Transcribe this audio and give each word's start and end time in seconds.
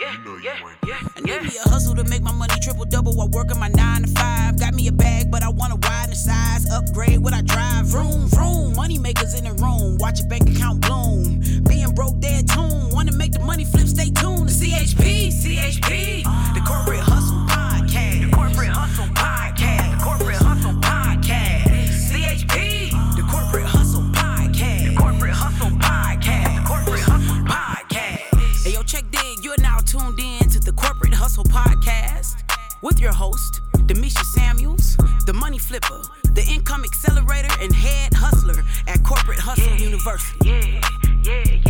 Yeah, 0.00 0.12
you 0.12 0.24
know 0.24 0.36
you 0.36 0.42
yeah, 0.42 0.74
yeah, 0.86 1.08
I 1.14 1.20
need 1.20 1.42
me 1.42 1.56
a 1.64 1.68
hustle 1.68 1.94
to 1.94 2.04
make 2.04 2.22
my 2.22 2.32
money 2.32 2.54
triple 2.60 2.84
double 2.86 3.14
while 3.14 3.28
working 3.28 3.60
my 3.60 3.68
nine 3.68 4.02
to 4.02 4.08
five. 4.08 4.58
Got 4.58 4.74
me 4.74 4.88
a 4.88 4.92
bag, 4.92 5.30
but 5.30 5.44
I 5.44 5.50
wanna 5.50 5.76
widen 5.76 6.10
the 6.10 6.16
size, 6.16 6.68
upgrade 6.70 7.18
what 7.18 7.32
I 7.32 7.42
drive. 7.42 7.86
Vroom, 7.86 8.26
vroom, 8.28 8.74
money 8.74 8.98
makers 8.98 9.34
in 9.34 9.44
the 9.44 9.52
room, 9.62 9.98
watch 9.98 10.18
your 10.18 10.28
bank 10.28 10.50
account 10.50 10.80
bloom. 10.80 11.40
Being 11.68 11.94
broke, 11.94 12.18
dead 12.18 12.48
tune, 12.48 12.90
wanna 12.90 13.12
make 13.12 13.32
the 13.32 13.40
money 13.40 13.64
flip, 13.64 13.86
stay 13.86 14.10
tuned. 14.10 14.48
The 14.48 14.52
CHP, 14.52 15.28
CHP, 15.28 16.24
the 16.54 16.60
corporate 16.66 17.00
hustle 17.00 17.39
with 32.82 33.00
your 33.00 33.12
host, 33.12 33.60
Demishia 33.86 34.24
Samuels, 34.24 34.96
the 35.26 35.32
money 35.32 35.58
flipper, 35.58 36.02
the 36.34 36.42
income 36.42 36.84
accelerator, 36.84 37.52
and 37.60 37.74
head 37.74 38.12
hustler 38.14 38.62
at 38.86 39.02
Corporate 39.04 39.38
Hustle 39.38 39.72
yeah, 39.72 39.84
University. 39.84 40.48
Yeah, 40.48 40.80
yeah, 41.22 41.69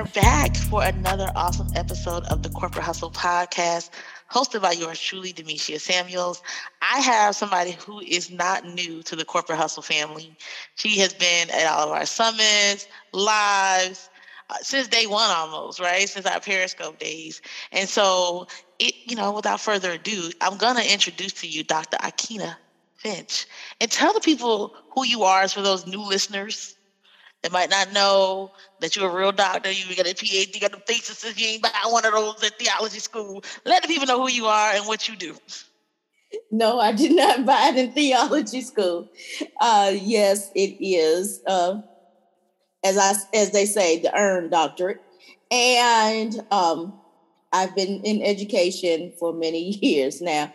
are 0.00 0.04
back 0.14 0.56
for 0.56 0.82
another 0.82 1.30
awesome 1.36 1.68
episode 1.74 2.24
of 2.30 2.42
the 2.42 2.48
Corporate 2.48 2.86
Hustle 2.86 3.10
Podcast, 3.10 3.90
hosted 4.30 4.62
by 4.62 4.72
yours 4.72 4.98
truly, 4.98 5.30
Demetria 5.30 5.78
Samuels. 5.78 6.42
I 6.80 7.00
have 7.00 7.36
somebody 7.36 7.72
who 7.72 8.00
is 8.00 8.30
not 8.30 8.64
new 8.64 9.02
to 9.02 9.14
the 9.14 9.26
Corporate 9.26 9.58
Hustle 9.58 9.82
family. 9.82 10.34
She 10.76 10.98
has 11.00 11.12
been 11.12 11.50
at 11.50 11.66
all 11.66 11.88
of 11.88 11.90
our 11.90 12.06
summits, 12.06 12.88
lives, 13.12 14.08
uh, 14.48 14.54
since 14.62 14.88
day 14.88 15.06
one 15.06 15.28
almost, 15.28 15.80
right? 15.80 16.08
Since 16.08 16.24
our 16.24 16.40
Periscope 16.40 16.98
days. 16.98 17.42
And 17.70 17.86
so, 17.86 18.46
it, 18.78 18.94
you 19.04 19.16
know, 19.16 19.32
without 19.32 19.60
further 19.60 19.92
ado, 19.92 20.30
I'm 20.40 20.56
going 20.56 20.76
to 20.76 20.92
introduce 20.92 21.34
to 21.34 21.46
you 21.46 21.62
Dr. 21.62 21.98
Aikyna 21.98 22.56
Finch 22.96 23.46
and 23.82 23.90
tell 23.90 24.14
the 24.14 24.20
people 24.20 24.74
who 24.94 25.04
you 25.04 25.24
are 25.24 25.46
for 25.46 25.60
those 25.60 25.86
new 25.86 26.00
listeners 26.00 26.76
that 27.42 27.52
might 27.52 27.70
not 27.70 27.92
know 27.92 28.52
that 28.80 28.96
you're 28.96 29.10
a 29.10 29.14
real 29.14 29.32
doctor, 29.32 29.70
you 29.70 29.96
got 29.96 30.06
a 30.06 30.14
PhD, 30.14 30.54
you 30.54 30.60
got 30.60 30.74
a 30.74 30.80
thesis, 30.80 31.24
you 31.38 31.46
ain't 31.46 31.62
buy 31.62 31.70
one 31.86 32.04
of 32.04 32.12
those 32.12 32.42
at 32.44 32.58
theology 32.58 32.98
school. 32.98 33.42
Let 33.64 33.82
the 33.82 33.88
people 33.88 34.06
know 34.06 34.20
who 34.20 34.30
you 34.30 34.46
are 34.46 34.72
and 34.72 34.86
what 34.86 35.08
you 35.08 35.16
do. 35.16 35.36
No, 36.50 36.78
I 36.78 36.92
did 36.92 37.12
not 37.12 37.46
buy 37.46 37.72
it 37.72 37.76
in 37.76 37.92
theology 37.92 38.60
school. 38.60 39.08
Uh, 39.60 39.92
yes, 39.94 40.50
it 40.54 40.76
is. 40.80 41.40
Uh, 41.46 41.80
as 42.84 42.96
I 42.96 43.14
as 43.36 43.50
they 43.50 43.66
say, 43.66 44.00
the 44.00 44.16
earned 44.16 44.50
doctorate, 44.50 45.02
and 45.50 46.40
um, 46.50 46.98
I've 47.52 47.74
been 47.74 48.02
in 48.04 48.22
education 48.22 49.12
for 49.18 49.32
many 49.32 49.70
years 49.82 50.20
now. 50.20 50.52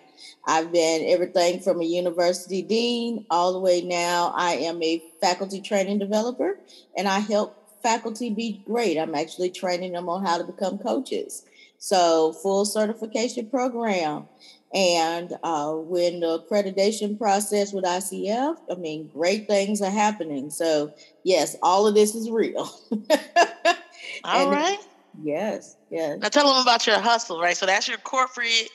I've 0.48 0.72
been 0.72 1.06
everything 1.08 1.60
from 1.60 1.82
a 1.82 1.86
university 1.86 2.62
dean 2.62 3.26
all 3.30 3.54
the 3.54 3.60
way 3.60 3.82
now. 3.82 4.34
I 4.36 4.54
am 4.54 4.82
a 4.82 5.04
faculty 5.26 5.60
training 5.60 5.98
developer 5.98 6.60
and 6.96 7.08
I 7.08 7.20
help 7.20 7.82
faculty 7.82 8.30
be 8.30 8.62
great. 8.66 8.98
I'm 8.98 9.16
actually 9.16 9.50
training 9.50 9.94
them 9.94 10.08
on 10.08 10.26
how 10.26 10.38
to 10.38 10.44
become 10.44 10.78
coaches. 10.78 11.46
So, 11.78 12.34
full 12.34 12.66
certification 12.66 13.50
program. 13.50 14.28
And 14.74 15.34
uh, 15.44 15.74
when 15.74 16.20
the 16.20 16.40
accreditation 16.40 17.18
process 17.18 17.74
with 17.74 17.86
ICF, 17.86 18.58
I 18.70 18.76
mean, 18.76 19.10
great 19.14 19.48
things 19.48 19.82
are 19.82 19.92
happening. 19.92 20.50
So, 20.50 20.94
yes, 21.24 21.56
all 21.62 21.88
of 21.88 21.96
this 21.96 22.16
is 22.16 22.30
real. 22.30 22.70
all 24.24 24.52
right. 24.52 24.80
Yes, 25.24 25.78
yes. 25.90 26.20
Now 26.20 26.30
tell 26.30 26.52
them 26.52 26.62
about 26.62 26.86
your 26.86 27.00
hustle, 27.00 27.40
right? 27.40 27.56
So 27.56 27.66
that's 27.66 27.88
your 27.88 27.98
corporate 28.00 28.70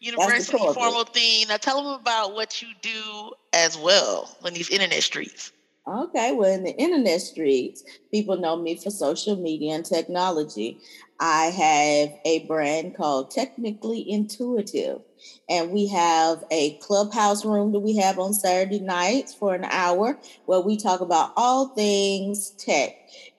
university 0.00 0.58
formal 0.58 1.04
thing. 1.04 1.48
Now 1.48 1.56
tell 1.56 1.82
them 1.82 2.00
about 2.00 2.34
what 2.34 2.60
you 2.60 2.68
do 2.82 3.32
as 3.52 3.78
well 3.78 4.36
in 4.44 4.54
these 4.54 4.70
internet 4.70 5.02
streets. 5.02 5.52
Okay, 5.88 6.32
well, 6.32 6.50
in 6.52 6.64
the 6.64 6.76
internet 6.76 7.20
streets, 7.20 7.84
people 8.10 8.36
know 8.36 8.56
me 8.56 8.74
for 8.76 8.90
social 8.90 9.36
media 9.36 9.74
and 9.74 9.84
technology. 9.84 10.80
I 11.20 11.44
have 11.46 12.18
a 12.24 12.44
brand 12.46 12.96
called 12.96 13.30
Technically 13.30 14.04
Intuitive, 14.10 15.02
and 15.48 15.70
we 15.70 15.86
have 15.86 16.42
a 16.50 16.76
clubhouse 16.78 17.44
room 17.44 17.70
that 17.70 17.78
we 17.80 17.96
have 17.98 18.18
on 18.18 18.34
Saturday 18.34 18.80
nights 18.80 19.32
for 19.32 19.54
an 19.54 19.64
hour 19.64 20.18
where 20.46 20.60
we 20.60 20.76
talk 20.76 21.00
about 21.00 21.30
all 21.36 21.68
things 21.68 22.50
tech. 22.58 22.90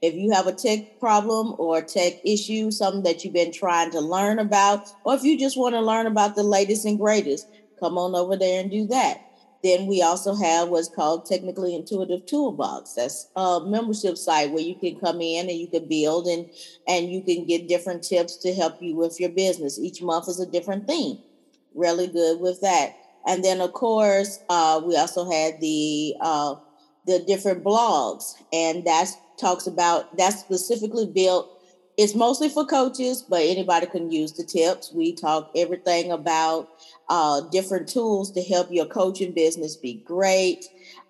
If 0.02 0.14
you 0.16 0.32
have 0.32 0.48
a 0.48 0.54
tech 0.54 1.00
problem 1.02 1.54
or 1.60 1.82
tech 1.82 2.14
issue, 2.26 2.72
something 2.72 3.04
that 3.04 3.26
you've 3.26 3.34
been 3.34 3.52
trying 3.52 3.92
to 3.92 4.00
learn 4.00 4.40
about, 4.40 4.88
or 5.04 5.16
if 5.16 5.24
you 5.24 5.38
just 5.38 5.58
want 5.58 5.76
to 5.76 5.82
learn 5.82 6.08
about 6.08 6.36
the 6.36 6.44
latest 6.44 6.86
and 6.86 6.98
greatest, 6.98 7.46
come 7.78 7.98
on 7.98 8.16
over 8.16 8.38
there 8.38 8.62
and 8.62 8.72
do 8.72 8.88
that. 8.88 9.27
Then 9.68 9.86
we 9.86 10.02
also 10.02 10.34
have 10.34 10.70
what's 10.70 10.88
called 10.88 11.26
Technically 11.26 11.76
Intuitive 11.76 12.26
Toolbox. 12.26 12.94
That's 12.94 13.28
a 13.36 13.60
membership 13.66 14.18
site 14.18 14.52
where 14.52 14.64
you 14.64 14.76
can 14.76 14.98
come 14.98 15.20
in 15.20 15.50
and 15.50 15.60
you 15.60 15.68
can 15.68 15.90
build 15.90 16.26
and 16.26 16.50
and 16.88 17.12
you 17.12 17.22
can 17.22 17.46
get 17.46 17.68
different 17.68 18.02
tips 18.02 18.38
to 18.38 18.54
help 18.54 18.82
you 18.82 18.96
with 18.96 19.20
your 19.20 19.30
business. 19.30 19.78
Each 19.78 20.02
month 20.02 20.30
is 20.30 20.40
a 20.40 20.50
different 20.50 20.88
theme. 20.88 21.18
Really 21.76 22.08
good 22.08 22.40
with 22.40 22.62
that. 22.62 22.96
And 23.28 23.44
then 23.44 23.60
of 23.60 23.74
course, 23.74 24.40
uh, 24.48 24.80
we 24.86 24.96
also 24.96 25.30
had 25.30 25.60
the 25.60 26.16
uh, 26.22 26.56
the 27.06 27.20
different 27.28 27.62
blogs, 27.62 28.36
and 28.54 28.86
that 28.86 29.10
talks 29.38 29.68
about 29.68 30.16
that's 30.16 30.40
specifically 30.40 31.08
built 31.08 31.57
it's 31.98 32.14
mostly 32.14 32.48
for 32.48 32.64
coaches, 32.64 33.24
but 33.28 33.42
anybody 33.42 33.88
can 33.88 34.12
use 34.12 34.34
the 34.34 34.44
tips. 34.44 34.94
We 34.94 35.14
talk 35.14 35.52
everything 35.56 36.12
about 36.12 36.70
uh, 37.10 37.42
different 37.52 37.90
tools 37.90 38.32
to 38.34 38.44
help 38.44 38.72
your 38.72 38.86
coaching 38.86 39.32
business 39.32 39.76
be 39.76 39.96
great, 40.06 40.66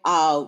uh, 0.05 0.45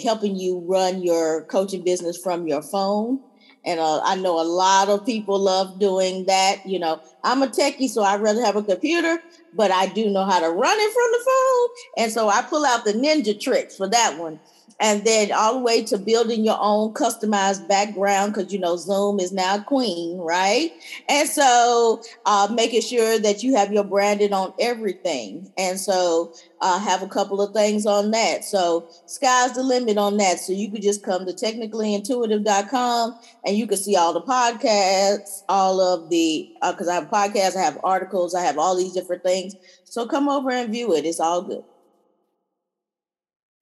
helping 0.00 0.36
you 0.36 0.60
run 0.60 1.02
your 1.02 1.44
coaching 1.46 1.82
business 1.82 2.16
from 2.16 2.46
your 2.46 2.62
phone. 2.62 3.20
And 3.64 3.80
uh, 3.80 4.00
I 4.02 4.14
know 4.16 4.40
a 4.40 4.46
lot 4.46 4.88
of 4.88 5.04
people 5.04 5.38
love 5.38 5.80
doing 5.80 6.26
that. 6.26 6.64
You 6.64 6.78
know, 6.78 7.00
I'm 7.24 7.42
a 7.42 7.48
techie, 7.48 7.88
so 7.88 8.02
I'd 8.04 8.20
rather 8.20 8.44
have 8.44 8.56
a 8.56 8.62
computer, 8.62 9.20
but 9.52 9.72
I 9.72 9.86
do 9.86 10.10
know 10.10 10.24
how 10.24 10.38
to 10.38 10.48
run 10.48 10.76
it 10.78 10.92
from 10.92 11.10
the 11.12 11.24
phone. 11.24 12.04
And 12.04 12.12
so 12.12 12.28
I 12.28 12.42
pull 12.42 12.64
out 12.64 12.84
the 12.84 12.92
ninja 12.92 13.38
tricks 13.38 13.76
for 13.76 13.88
that 13.88 14.16
one 14.16 14.38
and 14.80 15.04
then 15.04 15.32
all 15.32 15.54
the 15.54 15.60
way 15.60 15.84
to 15.84 15.98
building 15.98 16.44
your 16.44 16.58
own 16.60 16.94
customized 16.94 17.68
background 17.68 18.34
because 18.34 18.52
you 18.52 18.58
know 18.58 18.76
zoom 18.76 19.20
is 19.20 19.32
now 19.32 19.60
queen 19.60 20.18
right? 20.22 20.72
And 21.08 21.28
so 21.28 22.02
uh, 22.26 22.48
making 22.52 22.82
sure 22.82 23.18
that 23.18 23.42
you 23.42 23.54
have 23.56 23.72
your 23.72 23.84
branding 23.84 24.32
on 24.32 24.54
everything. 24.58 25.50
And 25.58 25.78
so 25.78 26.32
uh, 26.60 26.78
have 26.78 27.02
a 27.02 27.08
couple 27.08 27.40
of 27.40 27.52
things 27.52 27.86
on 27.86 28.12
that. 28.12 28.44
So 28.44 28.88
sky's 29.06 29.54
the 29.54 29.62
limit 29.62 29.98
on 29.98 30.16
that. 30.18 30.38
So 30.38 30.52
you 30.52 30.70
could 30.70 30.82
just 30.82 31.02
come 31.02 31.26
to 31.26 31.32
technicallyintuitive.com 31.32 33.18
and 33.44 33.56
you 33.56 33.66
can 33.66 33.78
see 33.78 33.96
all 33.96 34.12
the 34.12 34.22
podcasts 34.22 35.42
all 35.48 35.80
of 35.80 36.08
the 36.08 36.48
because 36.60 36.88
uh, 36.88 36.92
i 36.92 36.94
have 36.94 37.08
podcasts 37.10 37.56
i 37.56 37.60
have 37.60 37.78
articles 37.82 38.34
i 38.34 38.40
have 38.42 38.58
all 38.58 38.76
these 38.76 38.92
different 38.92 39.22
things. 39.22 39.54
So 39.84 40.06
come 40.06 40.28
over 40.28 40.50
and 40.50 40.72
view 40.72 40.94
it. 40.94 41.04
It's 41.04 41.20
all 41.20 41.42
good 41.42 41.64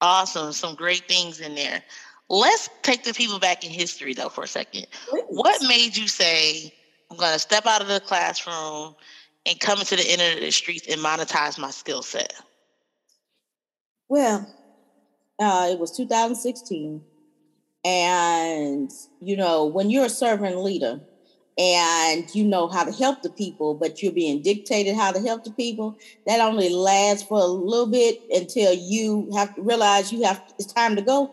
Awesome. 0.01 0.51
Some 0.51 0.75
great 0.75 1.07
things 1.07 1.39
in 1.39 1.55
there. 1.55 1.81
Let's 2.29 2.69
take 2.81 3.03
the 3.03 3.13
people 3.13 3.39
back 3.39 3.63
in 3.63 3.71
history, 3.71 4.13
though, 4.13 4.29
for 4.29 4.43
a 4.43 4.47
second. 4.47 4.87
What 5.27 5.61
made 5.63 5.95
you 5.95 6.07
say, 6.07 6.73
I'm 7.09 7.17
going 7.17 7.33
to 7.33 7.39
step 7.39 7.65
out 7.65 7.81
of 7.81 7.87
the 7.87 7.99
classroom 7.99 8.95
and 9.45 9.59
come 9.59 9.79
into 9.79 9.95
the 9.95 10.11
internet 10.11 10.53
streets 10.53 10.87
and 10.87 11.01
monetize 11.01 11.57
my 11.57 11.71
skill 11.71 12.01
set? 12.01 12.33
Well, 14.07 14.47
uh, 15.39 15.69
it 15.71 15.79
was 15.79 15.95
2016. 15.95 17.03
And, 17.83 18.91
you 19.19 19.35
know, 19.35 19.65
when 19.65 19.89
you're 19.89 20.05
a 20.05 20.09
servant 20.09 20.57
leader, 20.57 21.01
and 21.57 22.33
you 22.33 22.43
know 22.43 22.67
how 22.67 22.83
to 22.83 22.91
help 22.91 23.21
the 23.21 23.29
people, 23.29 23.73
but 23.73 24.01
you're 24.01 24.11
being 24.11 24.41
dictated 24.41 24.95
how 24.95 25.11
to 25.11 25.19
help 25.19 25.43
the 25.43 25.51
people, 25.51 25.97
that 26.25 26.39
only 26.39 26.69
lasts 26.69 27.27
for 27.27 27.39
a 27.39 27.45
little 27.45 27.87
bit 27.87 28.21
until 28.29 28.73
you 28.73 29.29
have 29.35 29.53
to 29.55 29.61
realize 29.61 30.11
you 30.11 30.23
have 30.23 30.41
it's 30.57 30.71
time 30.71 30.95
to 30.95 31.01
go. 31.01 31.31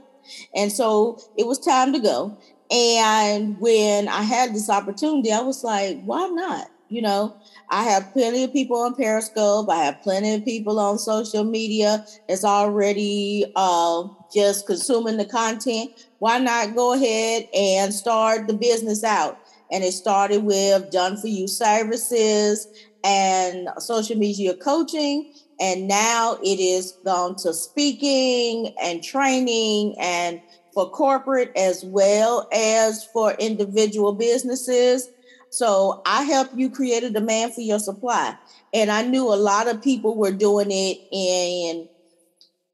And 0.55 0.71
so 0.73 1.19
it 1.37 1.47
was 1.47 1.59
time 1.59 1.93
to 1.93 2.01
go. 2.01 2.37
And 2.71 3.59
when 3.59 4.09
I 4.09 4.23
had 4.23 4.55
this 4.55 4.69
opportunity, 4.69 5.33
I 5.33 5.41
was 5.41 5.65
like, 5.65 6.03
why 6.05 6.29
not? 6.29 6.67
You 6.91 7.03
know, 7.03 7.37
I 7.71 7.85
have 7.85 8.13
plenty 8.13 8.45
of 8.45 8.53
people 8.53 8.79
on 8.79 8.95
Periscope. 8.95 9.69
I 9.69 9.85
have 9.85 10.03
plenty 10.03 10.35
of 10.35 10.45
people 10.45 10.79
on 10.81 10.99
social 10.99 11.45
media 11.45 12.05
that's 12.27 12.45
already 12.45 13.45
uh, 13.57 14.05
just 14.35 14.67
consuming 14.67 15.19
the 15.19 15.27
content. 15.27 15.91
Why 16.19 16.39
not 16.39 16.75
go 16.75 16.95
ahead 16.95 17.47
and 17.55 17.93
start 17.93 18.49
the 18.49 18.55
business 18.55 19.05
out? 19.05 19.39
And 19.71 19.85
it 19.85 19.93
started 19.93 20.45
with 20.45 20.91
done 20.91 21.17
for 21.17 21.29
you 21.29 21.47
services 21.47 22.67
and 23.05 23.69
social 23.79 24.17
media 24.17 24.55
coaching. 24.55 25.33
And 25.61 25.89
now 25.89 26.39
it 26.43 26.61
is 26.61 26.93
gone 27.05 27.37
to 27.37 27.53
speaking 27.53 28.75
and 28.81 29.03
training 29.03 29.95
and 30.01 30.41
for 30.73 30.91
corporate 30.91 31.51
as 31.57 31.85
well 31.85 32.49
as 32.53 33.05
for 33.13 33.33
individual 33.33 34.13
businesses. 34.13 35.09
So 35.51 36.03
I 36.07 36.23
help 36.25 36.51
you 36.55 36.71
create 36.71 37.03
a 37.03 37.11
demand 37.11 37.55
for 37.55 37.63
your 37.63 37.79
supply. 37.79 38.37
And 38.73 38.91
I 38.91 39.03
knew 39.03 39.33
a 39.33 39.35
lot 39.35 39.67
of 39.67 39.83
people 39.83 40.17
were 40.17 40.33
doing 40.33 40.69
it 40.71 40.99
in 41.11 41.89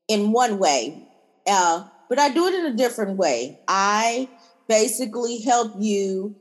in 0.06 0.32
one 0.32 0.58
way, 0.58 1.08
uh, 1.46 1.84
but 2.10 2.18
I 2.18 2.28
do 2.28 2.46
it 2.46 2.54
in 2.54 2.66
a 2.66 2.76
different 2.76 3.16
way. 3.16 3.58
I 3.66 4.28
basically 4.68 5.40
help 5.40 5.72
you 5.78 6.36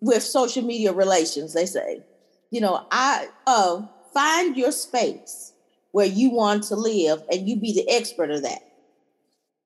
with 0.00 0.22
social 0.22 0.62
media 0.62 0.92
relations. 0.92 1.54
They 1.54 1.66
say, 1.66 2.02
you 2.50 2.60
know, 2.60 2.86
I 2.90 3.28
uh, 3.46 3.82
find 4.12 4.56
your 4.56 4.72
space 4.72 5.52
where 5.92 6.06
you 6.06 6.30
want 6.30 6.64
to 6.64 6.76
live, 6.76 7.22
and 7.30 7.48
you 7.48 7.56
be 7.56 7.72
the 7.72 7.88
expert 7.90 8.30
of 8.30 8.42
that 8.42 8.62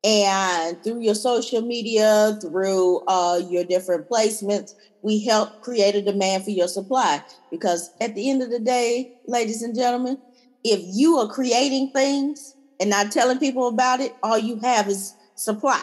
and 0.04 0.84
through 0.84 1.00
your 1.00 1.14
social 1.14 1.62
media, 1.62 2.38
through 2.42 3.00
uh, 3.08 3.40
your 3.48 3.64
different 3.64 4.08
placements, 4.08 4.74
we 5.00 5.24
help 5.24 5.62
create 5.62 5.94
a 5.94 6.02
demand 6.02 6.44
for 6.44 6.50
your 6.50 6.68
supply. 6.68 7.22
Because 7.50 7.90
at 8.02 8.14
the 8.14 8.28
end 8.28 8.42
of 8.42 8.50
the 8.50 8.58
day, 8.58 9.14
ladies 9.26 9.62
and 9.62 9.74
gentlemen, 9.74 10.18
if 10.62 10.80
you 10.82 11.16
are 11.16 11.28
creating 11.28 11.90
things 11.92 12.54
and 12.78 12.90
not 12.90 13.12
telling 13.12 13.38
people 13.38 13.66
about 13.66 14.00
it, 14.00 14.14
all 14.22 14.38
you 14.38 14.58
have 14.60 14.88
is 14.88 15.14
supply. 15.36 15.82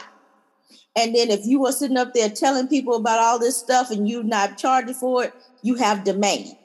And 0.96 1.16
then 1.16 1.30
if 1.30 1.46
you 1.46 1.66
are 1.66 1.72
sitting 1.72 1.98
up 1.98 2.14
there 2.14 2.30
telling 2.30 2.68
people 2.68 2.96
about 2.96 3.20
all 3.20 3.40
this 3.40 3.58
stuff 3.58 3.92
and 3.92 4.10
you're 4.10 4.24
not 4.24 4.58
charging 4.58 4.94
for 4.94 5.26
it, 5.26 5.34
you 5.62 5.76
have 5.76 6.04
demand. 6.04 6.56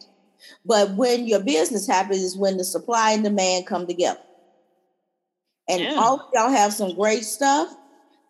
But 0.64 0.92
when 0.92 1.26
your 1.26 1.40
business 1.40 1.86
happens 1.86 2.22
is 2.22 2.36
when 2.36 2.56
the 2.56 2.64
supply 2.64 3.12
and 3.12 3.22
demand 3.22 3.66
come 3.66 3.86
together. 3.86 4.20
And 5.68 5.82
yeah. 5.82 5.94
all 5.96 6.28
y'all 6.34 6.50
have 6.50 6.72
some 6.72 6.94
great 6.94 7.24
stuff. 7.24 7.74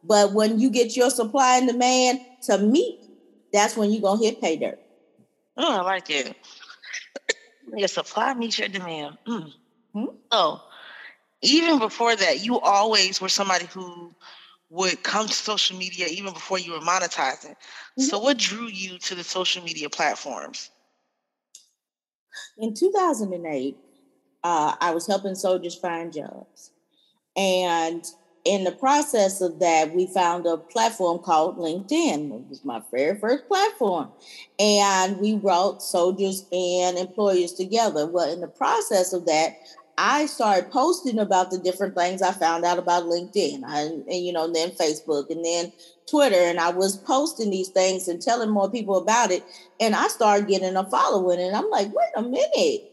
But 0.05 0.33
when 0.33 0.61
you 0.61 0.71
get 0.71 0.97
your 0.97 1.11
supply 1.11 1.59
and 1.59 1.67
demand 1.67 2.21
to 2.43 2.59
meet, 2.59 3.01
that's 3.53 3.77
when 3.77 3.91
you're 3.91 4.03
gonna 4.03 4.23
hit 4.23 4.41
pay 4.41 4.57
dirt. 4.57 4.79
Oh, 5.57 5.81
I 5.81 5.83
like 5.83 6.11
it. 6.11 6.37
Your 7.75 7.89
supply 7.89 8.35
meets 8.35 8.59
your 8.59 8.69
demand. 8.69 9.19
Mm. 9.27 9.53
Hmm? 9.93 10.05
So 10.31 10.61
even 11.43 11.79
before 11.79 12.15
that, 12.15 12.45
you 12.45 12.61
always 12.61 13.21
were 13.21 13.29
somebody 13.29 13.67
who 13.67 14.15
would 14.71 15.03
come 15.03 15.27
to 15.27 15.33
social 15.33 15.77
media 15.77 16.07
even 16.09 16.33
before 16.33 16.59
you 16.59 16.73
were 16.73 16.81
monetizing. 16.81 17.55
Mm-hmm. 17.55 18.03
So 18.03 18.19
what 18.19 18.39
drew 18.39 18.67
you 18.67 18.99
to 18.99 19.15
the 19.15 19.25
social 19.25 19.63
media 19.63 19.89
platforms? 19.89 20.71
In 22.59 22.75
2008, 22.75 23.77
uh, 24.45 24.77
I 24.81 24.91
was 24.93 25.07
helping 25.07 25.35
soldiers 25.35 25.75
find 25.77 26.13
jobs. 26.13 26.73
And 27.37 28.05
in 28.45 28.65
the 28.65 28.73
process 28.73 29.41
of 29.41 29.59
that, 29.59 29.95
we 29.95 30.07
found 30.07 30.47
a 30.47 30.57
platform 30.57 31.19
called 31.19 31.59
LinkedIn. 31.59 32.33
It 32.33 32.49
was 32.49 32.65
my 32.65 32.81
very 32.93 33.19
first 33.19 33.49
platform. 33.49 34.11
And 34.59 35.19
we 35.19 35.37
brought 35.37 35.83
soldiers 35.83 36.47
and 36.53 36.97
employers 36.97 37.53
together. 37.53 38.07
Well, 38.07 38.33
in 38.33 38.41
the 38.41 38.49
process 38.49 39.13
of 39.13 39.27
that, 39.27 39.59
I 39.99 40.27
started 40.27 40.71
posting 40.71 41.19
about 41.19 41.51
the 41.51 41.59
different 41.59 41.95
things 41.95 42.21
I 42.21 42.33
found 42.33 42.65
out 42.65 42.79
about 42.79 43.05
LinkedIn 43.05 43.63
and, 43.65 44.05
you 44.09 44.33
know, 44.33 44.53
then 44.53 44.71
Facebook 44.71 45.31
and 45.31 45.45
then 45.45 45.73
Twitter. 46.07 46.37
And 46.37 46.61
I 46.61 46.71
was 46.71 46.99
posting 46.99 47.51
these 47.51 47.69
things 47.69 48.07
and 48.07 48.21
telling 48.21 48.51
more 48.51 48.71
people 48.71 48.97
about 48.97 49.31
it. 49.31 49.43
And 49.81 49.95
I 49.95 50.09
started 50.09 50.49
getting 50.49 50.77
a 50.77 50.85
following. 50.89 51.41
And 51.41 51.57
I'm 51.57 51.71
like, 51.71 51.89
wait 51.95 52.11
a 52.15 52.23
minute 52.23 52.93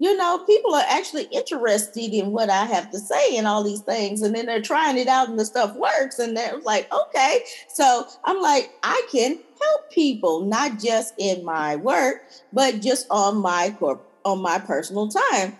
you 0.00 0.16
know, 0.16 0.42
people 0.46 0.74
are 0.74 0.84
actually 0.88 1.24
interested 1.24 2.14
in 2.14 2.32
what 2.32 2.48
I 2.48 2.64
have 2.64 2.90
to 2.90 2.98
say 2.98 3.36
and 3.36 3.46
all 3.46 3.62
these 3.62 3.82
things. 3.82 4.22
And 4.22 4.34
then 4.34 4.46
they're 4.46 4.62
trying 4.62 4.96
it 4.96 5.08
out 5.08 5.28
and 5.28 5.38
the 5.38 5.44
stuff 5.44 5.76
works. 5.76 6.18
And 6.18 6.34
they're 6.34 6.58
like, 6.60 6.90
okay. 6.90 7.44
So 7.68 8.06
I'm 8.24 8.40
like, 8.40 8.72
I 8.82 9.06
can 9.12 9.38
help 9.60 9.90
people, 9.90 10.46
not 10.46 10.78
just 10.78 11.12
in 11.18 11.44
my 11.44 11.76
work, 11.76 12.22
but 12.50 12.80
just 12.80 13.08
on 13.10 13.36
my 13.36 13.76
corp 13.78 14.02
on 14.24 14.40
my 14.40 14.58
personal 14.58 15.08
time. 15.08 15.56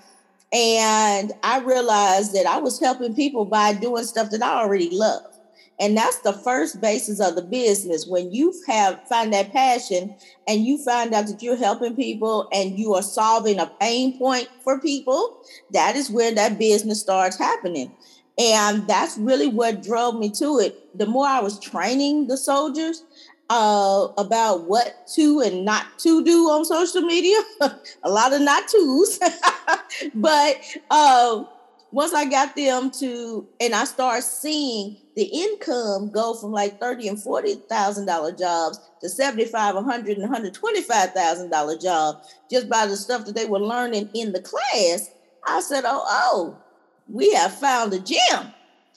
And 0.52 1.32
I 1.42 1.60
realized 1.60 2.34
that 2.34 2.46
I 2.46 2.58
was 2.58 2.80
helping 2.80 3.14
people 3.14 3.44
by 3.44 3.72
doing 3.74 4.04
stuff 4.04 4.30
that 4.30 4.42
I 4.42 4.60
already 4.60 4.90
love. 4.90 5.22
And 5.78 5.96
that's 5.96 6.18
the 6.18 6.34
first 6.34 6.80
basis 6.80 7.20
of 7.20 7.36
the 7.36 7.42
business. 7.42 8.06
When 8.06 8.32
you 8.32 8.52
have 8.66 9.00
find 9.08 9.32
that 9.32 9.50
passion 9.52 10.14
and 10.46 10.66
you 10.66 10.76
find 10.76 11.14
out 11.14 11.26
that 11.28 11.42
you're 11.42 11.56
helping 11.56 11.96
people 11.96 12.48
and 12.52 12.78
you 12.78 12.94
are 12.94 13.02
solving 13.02 13.58
a 13.58 13.72
pain 13.80 14.18
point 14.18 14.48
for 14.62 14.78
people, 14.78 15.40
that 15.72 15.96
is 15.96 16.10
where 16.10 16.34
that 16.34 16.58
business 16.58 17.00
starts 17.00 17.38
happening. 17.38 17.90
And 18.38 18.86
that's 18.86 19.16
really 19.16 19.48
what 19.48 19.82
drove 19.82 20.18
me 20.18 20.30
to 20.32 20.58
it. 20.58 20.98
The 20.98 21.06
more 21.06 21.26
I 21.26 21.40
was 21.40 21.58
training 21.58 22.26
the 22.26 22.36
soldiers 22.36 23.04
uh, 23.50 24.06
about 24.16 24.68
what 24.68 25.08
to 25.14 25.40
and 25.40 25.64
not 25.64 25.98
to 25.98 26.24
do 26.24 26.48
on 26.48 26.64
social 26.64 27.02
media, 27.02 27.38
a 28.04 28.08
lot 28.08 28.32
of 28.32 28.40
not 28.40 28.68
tos, 28.68 29.18
but 30.14 30.56
uh, 30.88 31.44
once 31.90 32.14
I 32.14 32.26
got 32.26 32.54
them 32.54 32.92
to, 32.92 33.46
and 33.60 33.74
I 33.74 33.84
start 33.84 34.22
seeing 34.22 34.96
the 35.16 35.24
income 35.24 36.12
go 36.12 36.34
from 36.34 36.52
like 36.52 36.78
thirty 36.78 37.08
and 37.08 37.20
forty 37.20 37.56
thousand 37.56 38.06
dollar 38.06 38.30
jobs 38.30 38.78
to 39.00 39.08
seventy 39.08 39.46
five, 39.46 39.74
one 39.74 39.84
hundred, 39.84 40.18
and 40.18 40.22
one 40.22 40.32
hundred 40.32 40.54
twenty 40.54 40.82
five 40.82 41.12
thousand 41.12 41.50
dollar 41.50 41.76
job 41.76 42.22
just 42.48 42.68
by 42.68 42.86
the 42.86 42.96
stuff 42.96 43.26
that 43.26 43.34
they 43.34 43.46
were 43.46 43.58
learning 43.58 44.08
in 44.14 44.32
the 44.32 44.40
class. 44.40 45.10
I 45.44 45.60
said, 45.60 45.82
"Oh, 45.84 46.04
oh, 46.08 46.56
we 47.08 47.34
have 47.34 47.52
found 47.52 47.92
a 47.94 47.98
gem, 47.98 48.54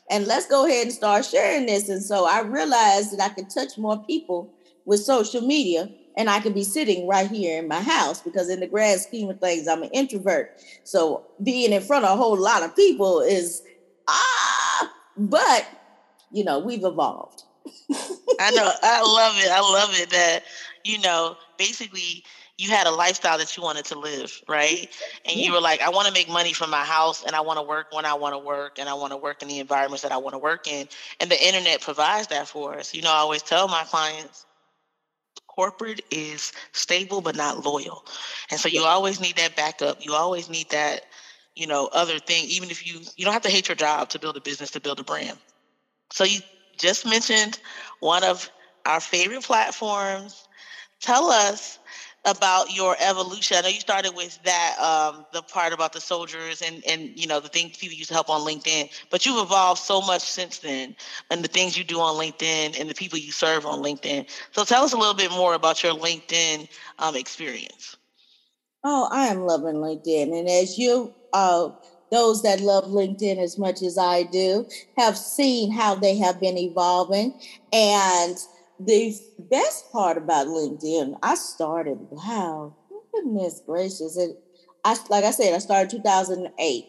and 0.10 0.28
let's 0.28 0.48
go 0.48 0.66
ahead 0.66 0.84
and 0.84 0.94
start 0.94 1.26
sharing 1.26 1.66
this." 1.66 1.90
And 1.90 2.04
so 2.04 2.26
I 2.26 2.42
realized 2.42 3.12
that 3.12 3.22
I 3.22 3.30
could 3.34 3.50
touch 3.50 3.78
more 3.78 4.04
people 4.06 4.54
with 4.86 5.02
social 5.02 5.42
media 5.42 5.90
and 6.18 6.30
I 6.30 6.40
could 6.40 6.54
be 6.54 6.64
sitting 6.64 7.08
right 7.08 7.30
here 7.30 7.60
in 7.60 7.68
my 7.68 7.82
house 7.82 8.22
because, 8.22 8.50
in 8.50 8.60
the 8.60 8.68
grand 8.68 9.02
scheme 9.02 9.30
of 9.30 9.40
things, 9.40 9.68
I'm 9.68 9.84
an 9.84 9.90
introvert. 9.92 10.52
So 10.84 11.26
being 11.42 11.72
in 11.72 11.82
front 11.82 12.06
of 12.06 12.12
a 12.12 12.22
whole 12.22 12.38
lot 12.38 12.64
of 12.64 12.76
people 12.76 13.22
is 13.22 13.62
ah, 14.08 14.94
but 15.18 15.68
you 16.32 16.44
know, 16.44 16.60
we've 16.60 16.84
evolved. 16.84 17.44
I 18.40 18.52
know. 18.52 18.72
I 18.82 19.02
love 19.04 19.36
it. 19.38 19.52
I 19.52 19.62
love 19.62 19.90
it 19.94 20.10
that 20.12 20.44
you 20.84 21.00
know, 21.00 21.38
basically 21.58 22.24
you 22.58 22.70
had 22.70 22.86
a 22.86 22.92
lifestyle 22.92 23.38
that 23.40 23.58
you 23.58 23.64
wanted 23.64 23.86
to 23.86 24.00
live, 24.00 24.42
right? 24.48 24.88
And 25.26 25.40
you 25.40 25.52
were 25.52 25.62
like, 25.62 25.82
I 25.82 25.90
want 25.90 26.08
to 26.08 26.14
make 26.14 26.30
money 26.30 26.54
from 26.54 26.70
my 26.70 26.84
house 26.84 27.24
and 27.26 27.36
I 27.36 27.42
want 27.42 27.58
to 27.58 27.64
work 27.64 27.88
when 27.92 28.06
I 28.06 28.14
want 28.14 28.34
to 28.36 28.40
work 28.40 28.78
and 28.78 28.88
I 28.88 28.94
want 28.94 29.12
to 29.12 29.18
work 29.18 29.42
in 29.42 29.48
the 29.48 29.60
environments 29.60 30.04
that 30.04 30.12
I 30.12 30.18
want 30.18 30.34
to 30.34 30.40
work 30.40 30.68
in. 30.68 30.88
And 31.20 31.32
the 31.32 31.48
internet 31.48 31.82
provides 31.82 32.28
that 32.28 32.48
for 32.48 32.76
us. 32.78 32.94
You 32.94 33.02
know, 33.02 33.12
I 33.12 33.18
always 33.18 33.42
tell 33.42 33.68
my 33.68 33.84
clients, 33.86 34.46
corporate 35.48 36.02
is 36.12 36.52
stable 36.74 37.22
but 37.22 37.36
not 37.36 37.66
loyal. 37.66 38.06
And 38.52 38.60
so 38.60 38.70
you 38.70 38.84
always 38.84 39.20
need 39.20 39.36
that 39.38 39.56
backup. 39.56 40.06
You 40.06 40.14
always 40.14 40.50
need 40.50 40.70
that, 40.70 41.06
you 41.56 41.68
know, 41.68 41.90
other 41.92 42.20
thing, 42.20 42.46
even 42.48 42.70
if 42.70 42.86
you 42.86 43.02
you 43.16 43.26
don't 43.26 43.34
have 43.34 43.44
to 43.44 43.52
hate 43.52 43.68
your 43.68 43.76
job 43.76 44.10
to 44.10 44.20
build 44.20 44.38
a 44.38 44.42
business, 44.42 44.72
to 44.72 44.80
build 44.80 45.00
a 45.00 45.04
brand. 45.04 45.38
So 46.12 46.24
you 46.24 46.40
just 46.78 47.06
mentioned 47.06 47.60
one 48.00 48.24
of 48.24 48.50
our 48.86 49.00
favorite 49.00 49.44
platforms. 49.44 50.48
Tell 51.02 51.30
us 51.30 51.80
about 52.26 52.74
your 52.76 52.96
evolution. 53.00 53.58
I 53.58 53.62
know 53.62 53.68
you 53.68 53.80
started 53.80 54.16
with 54.16 54.42
that, 54.44 54.78
um, 54.80 55.26
the 55.34 55.42
part 55.42 55.74
about 55.74 55.94
the 55.94 56.02
soldiers 56.02 56.62
and 56.62 56.84
and 56.86 57.18
you 57.20 57.28
know 57.28 57.40
the 57.40 57.50
things 57.50 57.78
people 57.78 57.98
used 57.98 58.10
to 58.10 58.14
help 58.14 58.30
on 58.30 58.42
LinkedIn, 58.42 58.90
but 59.10 59.26
you've 59.26 59.42
evolved 59.42 59.82
so 59.82 60.02
much 60.02 60.22
since 60.22 60.60
then, 60.60 60.96
and 61.30 61.44
the 61.44 61.48
things 61.48 61.78
you 61.78 61.84
do 61.84 62.00
on 62.00 62.16
LinkedIn 62.16 62.80
and 62.80 62.90
the 62.90 62.96
people 62.96 63.20
you 63.20 63.32
serve 63.32 63.66
on 63.66 63.84
LinkedIn. 63.84 64.30
So 64.52 64.64
tell 64.64 64.84
us 64.84 64.94
a 64.94 64.98
little 64.98 65.14
bit 65.14 65.32
more 65.32 65.54
about 65.54 65.84
your 65.84 65.94
LinkedIn 65.94 66.68
um, 67.00 67.16
experience. 67.16 67.98
Oh, 68.84 69.08
I 69.12 69.28
am 69.28 69.42
loving 69.42 69.76
LinkedIn, 69.76 70.38
and 70.38 70.48
as 70.50 70.78
you, 70.78 71.14
uh, 71.34 71.70
those 72.12 72.44
that 72.44 72.60
love 72.62 72.86
LinkedIn 72.86 73.38
as 73.38 73.58
much 73.58 73.82
as 73.82 73.98
I 73.98 74.24
do, 74.24 74.68
have 74.98 75.18
seen 75.18 75.72
how 75.72 75.96
they 75.96 76.18
have 76.18 76.40
been 76.40 76.58
evolving 76.58 77.34
and 77.72 78.38
the 78.86 79.18
best 79.40 79.92
part 79.92 80.18
about 80.18 80.48
LinkedIn, 80.48 81.18
I 81.22 81.36
started, 81.36 81.98
wow, 82.12 82.76
goodness 83.14 83.62
gracious. 83.66 84.18
It, 84.18 84.38
I, 84.84 84.98
like 85.10 85.24
I 85.24 85.32
said, 85.32 85.54
I 85.54 85.60
started 85.60 85.90
2008. 85.90 86.86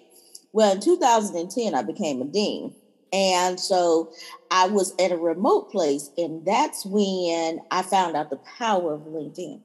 Well, 0.52 0.72
in 0.72 0.80
2010, 0.80 1.74
I 1.74 1.82
became 1.82 2.22
a 2.22 2.24
dean. 2.24 2.74
And 3.12 3.60
so 3.60 4.12
I 4.50 4.66
was 4.66 4.94
at 4.98 5.12
a 5.12 5.16
remote 5.16 5.70
place, 5.70 6.10
and 6.18 6.44
that's 6.44 6.84
when 6.84 7.60
I 7.70 7.82
found 7.82 8.16
out 8.16 8.30
the 8.30 8.40
power 8.58 8.94
of 8.94 9.02
LinkedIn. 9.02 9.60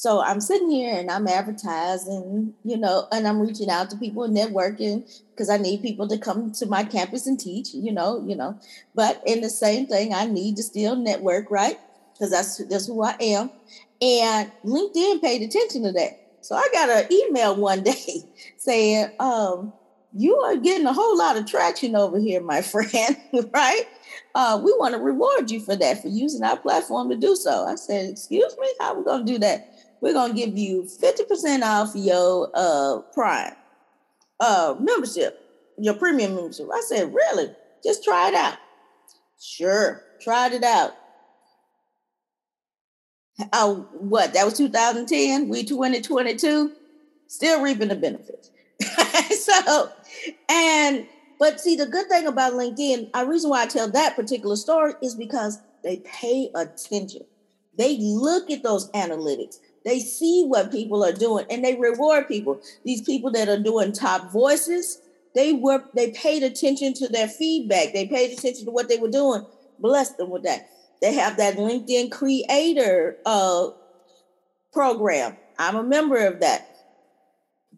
So 0.00 0.22
I'm 0.22 0.40
sitting 0.40 0.70
here 0.70 0.98
and 0.98 1.10
I'm 1.10 1.28
advertising, 1.28 2.54
you 2.64 2.78
know, 2.78 3.06
and 3.12 3.28
I'm 3.28 3.38
reaching 3.38 3.68
out 3.68 3.90
to 3.90 3.98
people 3.98 4.22
and 4.22 4.34
networking 4.34 5.04
because 5.34 5.50
I 5.50 5.58
need 5.58 5.82
people 5.82 6.08
to 6.08 6.16
come 6.16 6.52
to 6.52 6.64
my 6.64 6.84
campus 6.84 7.26
and 7.26 7.38
teach, 7.38 7.74
you 7.74 7.92
know, 7.92 8.24
you 8.26 8.34
know. 8.34 8.58
But 8.94 9.20
in 9.26 9.42
the 9.42 9.50
same 9.50 9.86
thing, 9.86 10.14
I 10.14 10.24
need 10.24 10.56
to 10.56 10.62
still 10.62 10.96
network, 10.96 11.50
right? 11.50 11.76
Because 12.14 12.30
that's 12.30 12.56
that's 12.70 12.86
who 12.86 13.02
I 13.02 13.14
am. 13.20 13.50
And 14.00 14.50
LinkedIn 14.64 15.20
paid 15.20 15.42
attention 15.42 15.82
to 15.82 15.92
that. 15.92 16.12
So 16.40 16.54
I 16.54 16.66
got 16.72 16.88
an 16.88 17.04
email 17.12 17.54
one 17.54 17.82
day 17.82 18.24
saying, 18.56 19.08
um, 19.20 19.74
you 20.14 20.34
are 20.38 20.56
getting 20.56 20.86
a 20.86 20.94
whole 20.94 21.18
lot 21.18 21.36
of 21.36 21.44
traction 21.44 21.94
over 21.94 22.18
here, 22.18 22.40
my 22.40 22.62
friend, 22.62 23.18
right? 23.52 23.82
Uh, 24.34 24.58
we 24.64 24.72
want 24.78 24.94
to 24.94 25.00
reward 25.00 25.50
you 25.50 25.60
for 25.60 25.76
that, 25.76 26.00
for 26.00 26.08
using 26.08 26.42
our 26.42 26.56
platform 26.56 27.10
to 27.10 27.16
do 27.16 27.36
so. 27.36 27.66
I 27.66 27.74
said, 27.74 28.08
excuse 28.08 28.56
me, 28.58 28.68
how 28.80 28.94
are 28.94 28.98
we 28.98 29.04
going 29.04 29.26
to 29.26 29.32
do 29.32 29.38
that? 29.40 29.69
We're 30.00 30.12
to 30.12 30.32
give 30.34 30.56
you 30.56 30.82
50% 30.82 31.62
off 31.62 31.90
your 31.94 32.50
uh, 32.54 33.00
Prime 33.12 33.54
uh, 34.40 34.74
membership, 34.80 35.40
your 35.78 35.94
premium 35.94 36.34
membership. 36.34 36.68
I 36.72 36.82
said, 36.86 37.14
really? 37.14 37.54
Just 37.84 38.02
try 38.02 38.28
it 38.28 38.34
out. 38.34 38.56
Sure, 39.38 40.02
tried 40.20 40.52
it 40.52 40.64
out. 40.64 40.92
Uh, 43.52 43.74
what, 43.74 44.34
that 44.34 44.44
was 44.44 44.56
2010? 44.56 45.48
We 45.48 45.64
2022, 45.64 46.72
still 47.26 47.62
reaping 47.62 47.88
the 47.88 47.96
benefits. 47.96 48.50
so, 49.44 49.90
and 50.48 51.06
but 51.38 51.58
see, 51.58 51.74
the 51.74 51.86
good 51.86 52.08
thing 52.08 52.26
about 52.26 52.52
LinkedIn, 52.52 53.10
a 53.14 53.26
reason 53.26 53.48
why 53.48 53.62
I 53.62 53.66
tell 53.66 53.90
that 53.90 54.14
particular 54.14 54.56
story 54.56 54.92
is 55.02 55.14
because 55.14 55.58
they 55.82 55.96
pay 55.98 56.50
attention. 56.54 57.22
They 57.78 57.96
look 57.98 58.50
at 58.50 58.62
those 58.62 58.90
analytics. 58.92 59.58
They 59.84 60.00
see 60.00 60.44
what 60.46 60.70
people 60.70 61.04
are 61.04 61.12
doing 61.12 61.46
and 61.50 61.64
they 61.64 61.76
reward 61.76 62.28
people. 62.28 62.60
These 62.84 63.02
people 63.02 63.30
that 63.32 63.48
are 63.48 63.58
doing 63.58 63.92
top 63.92 64.30
voices, 64.30 65.00
they 65.34 65.52
were 65.52 65.84
they 65.94 66.10
paid 66.10 66.42
attention 66.42 66.92
to 66.94 67.08
their 67.08 67.28
feedback. 67.28 67.92
They 67.92 68.06
paid 68.06 68.36
attention 68.36 68.66
to 68.66 68.70
what 68.70 68.88
they 68.88 68.98
were 68.98 69.10
doing. 69.10 69.46
Bless 69.78 70.10
them 70.14 70.30
with 70.30 70.42
that. 70.42 70.68
They 71.00 71.14
have 71.14 71.38
that 71.38 71.56
LinkedIn 71.56 72.10
creator 72.10 73.16
uh, 73.24 73.70
program. 74.72 75.36
I'm 75.58 75.76
a 75.76 75.82
member 75.82 76.26
of 76.26 76.40
that. 76.40 76.66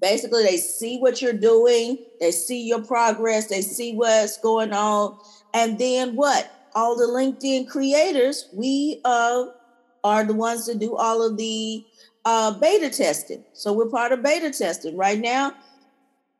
Basically, 0.00 0.42
they 0.42 0.56
see 0.56 0.99
what 0.99 1.23
you're 1.23 1.32
doing, 1.32 1.99
they 2.18 2.32
see 2.32 2.66
your 2.66 2.82
progress, 2.82 3.47
they 3.47 3.61
see 3.61 3.94
what's 3.94 4.37
going 4.38 4.73
on. 4.73 5.16
And 5.54 5.78
then 5.78 6.16
what? 6.16 6.50
All 6.75 6.97
the 6.97 7.04
LinkedIn 7.04 7.68
creators, 7.68 8.49
we 8.52 9.00
uh, 9.04 9.47
are 10.04 10.25
the 10.25 10.35
ones 10.35 10.66
that 10.66 10.78
do 10.78 10.97
all 10.97 11.25
of 11.26 11.37
the 11.37 11.85
uh, 12.25 12.52
beta 12.59 12.90
testing. 12.90 13.44
So 13.52 13.73
we're 13.73 13.88
part 13.88 14.12
of 14.12 14.23
beta 14.23 14.50
testing 14.50 14.97
right 14.97 15.18
now. 15.18 15.52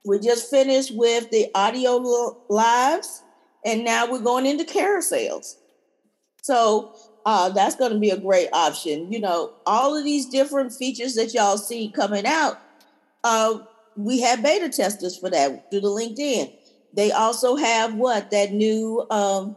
We 0.04 0.19
just 0.19 0.50
finished 0.50 0.92
with 0.95 1.31
the 1.31 1.49
audio 1.54 2.37
lives, 2.49 3.23
and 3.64 3.85
now 3.85 4.11
we're 4.11 4.21
going 4.21 4.47
into 4.47 4.64
carousels. 4.64 5.57
So 6.42 6.92
uh, 7.25 7.50
that's 7.50 7.76
going 7.76 7.92
to 7.92 7.99
be 7.99 8.11
a 8.11 8.19
great 8.19 8.49
option. 8.52 9.12
You 9.12 9.21
know, 9.21 9.52
all 9.66 9.97
of 9.97 10.04
these 10.04 10.26
different 10.26 10.73
features 10.73 11.14
that 11.14 11.35
y'all 11.35 11.59
see 11.59 11.90
coming 11.90 12.26
out 12.26 12.57
uh, 13.25 13.59
we 13.97 14.21
have 14.21 14.42
beta 14.42 14.69
testers 14.69 15.16
for 15.16 15.31
that 15.31 15.71
through 15.71 15.81
the 15.81 15.88
LinkedIn. 15.88 16.52
They 16.95 17.12
also 17.12 17.57
have 17.57 17.95
what 17.95 18.31
that 18.31 18.52
new 18.52 19.07
um, 19.11 19.57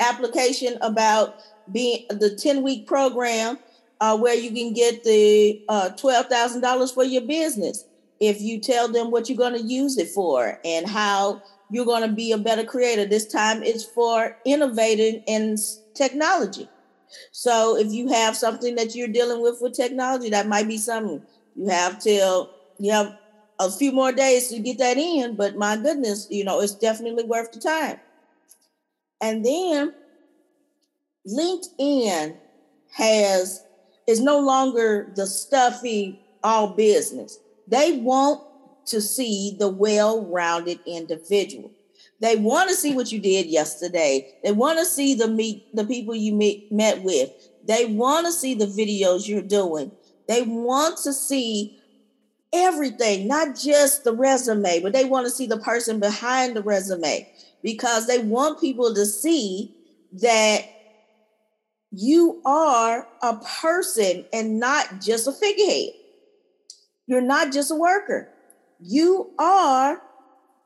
application 0.00 0.78
about 0.80 1.36
being 1.72 2.06
the 2.10 2.34
10 2.34 2.62
week 2.62 2.86
program 2.86 3.58
uh, 4.00 4.16
where 4.16 4.34
you 4.34 4.50
can 4.50 4.72
get 4.72 5.04
the 5.04 5.62
uh, 5.68 5.90
$12,000 5.90 6.94
for 6.94 7.04
your 7.04 7.22
business 7.22 7.84
if 8.20 8.40
you 8.40 8.60
tell 8.60 8.88
them 8.88 9.10
what 9.10 9.28
you're 9.28 9.38
going 9.38 9.54
to 9.54 9.62
use 9.62 9.98
it 9.98 10.08
for 10.08 10.58
and 10.64 10.88
how 10.88 11.42
you're 11.70 11.84
going 11.84 12.08
to 12.08 12.14
be 12.14 12.32
a 12.32 12.38
better 12.38 12.64
creator. 12.64 13.04
This 13.04 13.26
time 13.26 13.62
it's 13.62 13.84
for 13.84 14.36
innovating 14.44 15.22
in 15.26 15.56
technology. 15.94 16.68
So 17.32 17.76
if 17.76 17.92
you 17.92 18.08
have 18.08 18.36
something 18.36 18.74
that 18.76 18.94
you're 18.94 19.08
dealing 19.08 19.42
with 19.42 19.58
with 19.60 19.74
technology, 19.74 20.30
that 20.30 20.46
might 20.46 20.68
be 20.68 20.78
something 20.78 21.22
you 21.54 21.68
have 21.68 22.00
till 22.00 22.50
you 22.78 22.92
have 22.92 23.16
a 23.58 23.70
few 23.70 23.92
more 23.92 24.12
days 24.12 24.48
to 24.48 24.58
get 24.60 24.78
that 24.78 24.96
in, 24.96 25.34
but 25.34 25.56
my 25.56 25.76
goodness, 25.76 26.28
you 26.30 26.44
know, 26.44 26.60
it's 26.60 26.74
definitely 26.74 27.24
worth 27.24 27.50
the 27.52 27.60
time. 27.60 27.98
And 29.20 29.44
then 29.44 29.94
LinkedIn 31.28 32.36
has 32.92 33.64
is 34.06 34.20
no 34.20 34.40
longer 34.40 35.12
the 35.14 35.26
stuffy 35.26 36.20
all 36.42 36.68
business. 36.68 37.38
They 37.66 37.98
want 37.98 38.42
to 38.86 39.00
see 39.00 39.54
the 39.58 39.68
well-rounded 39.68 40.80
individual. 40.86 41.70
They 42.20 42.36
want 42.36 42.70
to 42.70 42.74
see 42.74 42.94
what 42.94 43.12
you 43.12 43.20
did 43.20 43.46
yesterday. 43.46 44.34
They 44.42 44.52
want 44.52 44.78
to 44.78 44.84
see 44.84 45.14
the 45.14 45.28
meet 45.28 45.74
the 45.76 45.84
people 45.84 46.14
you 46.14 46.32
meet, 46.32 46.72
met 46.72 47.02
with. 47.02 47.30
They 47.64 47.84
want 47.86 48.26
to 48.26 48.32
see 48.32 48.54
the 48.54 48.66
videos 48.66 49.28
you're 49.28 49.42
doing. 49.42 49.92
They 50.26 50.42
want 50.42 50.98
to 50.98 51.12
see 51.12 51.78
everything, 52.52 53.28
not 53.28 53.56
just 53.56 54.04
the 54.04 54.14
resume, 54.14 54.80
but 54.80 54.92
they 54.92 55.04
want 55.04 55.26
to 55.26 55.30
see 55.30 55.46
the 55.46 55.58
person 55.58 56.00
behind 56.00 56.56
the 56.56 56.62
resume 56.62 57.30
because 57.62 58.06
they 58.06 58.18
want 58.18 58.60
people 58.60 58.94
to 58.94 59.04
see 59.04 59.74
that 60.14 60.64
you 61.90 62.40
are 62.44 63.06
a 63.22 63.36
person 63.60 64.26
and 64.32 64.60
not 64.60 65.00
just 65.00 65.26
a 65.26 65.32
figurehead. 65.32 65.94
You're 67.06 67.22
not 67.22 67.52
just 67.52 67.70
a 67.70 67.74
worker. 67.74 68.28
You 68.80 69.30
are, 69.38 70.02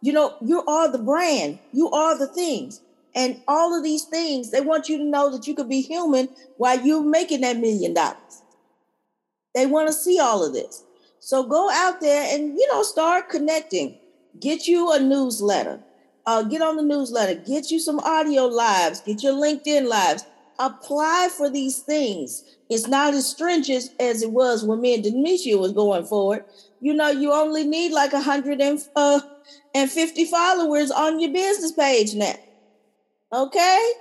you 0.01 0.13
know, 0.13 0.37
you 0.43 0.65
are 0.67 0.91
the 0.91 0.99
brand. 0.99 1.61
You 1.73 1.91
are 1.91 2.19
the 2.19 2.27
things. 2.27 2.81
And 3.15 3.41
all 3.47 3.77
of 3.77 3.85
these 3.85 4.05
things, 4.05 4.51
they 4.51 4.61
want 4.61 4.89
you 4.89 4.99
to 4.99 5.05
know 5.05 5.31
that 5.31 5.47
you 5.47 5.55
could 5.55 5.69
be 5.69 5.83
human 5.83 6.29
while 6.57 6.81
you're 6.81 7.05
making 7.05 7.43
that 7.43 7.59
million 7.59 7.95
dollars. 7.95 8.43
They 9.55 9.67
want 9.67 9.89
to 9.89 9.93
see 9.93 10.19
all 10.19 10.45
of 10.45 10.55
this. 10.55 10.83
So 11.21 11.45
go 11.45 11.71
out 11.71 12.01
there 12.01 12.35
and 12.35 12.59
you 12.59 12.67
know 12.69 12.83
start 12.83 13.29
connecting. 13.29 13.99
Get 14.41 14.67
you 14.67 14.93
a 14.93 14.99
newsletter. 14.99 15.81
Uh, 16.25 16.43
get 16.43 16.63
on 16.63 16.77
the 16.77 16.83
newsletter. 16.83 17.35
Get 17.35 17.71
you 17.71 17.79
some 17.79 18.01
audio 18.01 18.47
lives. 18.47 19.01
Get 19.01 19.23
your 19.23 19.35
LinkedIn 19.35 19.89
lives. 19.89 20.25
Apply 20.65 21.29
for 21.37 21.51
these 21.51 21.81
things. 21.81 22.45
It's 22.71 22.87
not 22.87 23.15
as 23.15 23.27
stringent 23.27 23.91
as 23.99 24.23
it 24.23 24.31
was 24.31 24.65
when 24.65 24.81
me 24.81 24.95
and 24.95 25.03
Demetria 25.03 25.59
was 25.59 25.73
going 25.73 26.05
forward. 26.05 26.45
You 26.81 26.95
know, 26.95 27.11
you 27.11 27.33
only 27.33 27.65
need 27.65 27.91
like 27.91 28.13
a 28.13 28.21
hundred 28.21 28.61
and 28.61 28.79
uh, 28.95 29.21
and 29.75 29.91
fifty 29.91 30.25
followers 30.25 30.93
on 30.93 31.19
your 31.19 31.33
business 31.33 31.73
page 31.73 32.15
now. 32.15 32.37
Okay, 33.33 33.93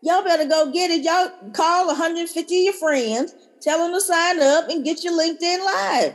y'all 0.00 0.24
better 0.24 0.46
go 0.46 0.72
get 0.72 0.90
it. 0.90 1.04
Y'all 1.04 1.30
call 1.52 1.88
150 1.88 2.40
of 2.40 2.64
your 2.64 2.72
friends, 2.72 3.34
tell 3.60 3.78
them 3.78 3.92
to 3.92 4.00
sign 4.00 4.40
up, 4.40 4.70
and 4.70 4.84
get 4.84 5.04
your 5.04 5.12
LinkedIn 5.12 5.64
live. 5.64 6.14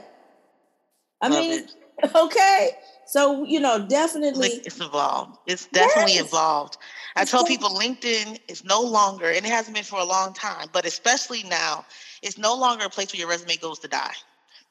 I 1.21 1.27
Love 1.27 1.39
mean, 1.39 1.51
it. 1.51 2.15
okay. 2.15 2.71
So, 3.05 3.45
you 3.45 3.59
know, 3.59 3.85
definitely. 3.87 4.49
It's 4.65 4.79
evolved. 4.79 5.37
It's 5.45 5.67
definitely 5.67 6.15
yes. 6.15 6.27
evolved. 6.27 6.77
I 7.15 7.25
tell 7.25 7.45
people 7.45 7.69
LinkedIn 7.69 8.39
is 8.47 8.63
no 8.63 8.81
longer, 8.81 9.27
and 9.27 9.45
it 9.45 9.51
hasn't 9.51 9.75
been 9.75 9.83
for 9.83 9.99
a 9.99 10.05
long 10.05 10.33
time, 10.33 10.69
but 10.73 10.85
especially 10.85 11.43
now, 11.43 11.85
it's 12.21 12.37
no 12.37 12.55
longer 12.55 12.85
a 12.85 12.89
place 12.89 13.13
where 13.13 13.19
your 13.19 13.29
resume 13.29 13.57
goes 13.57 13.79
to 13.79 13.87
die 13.87 14.15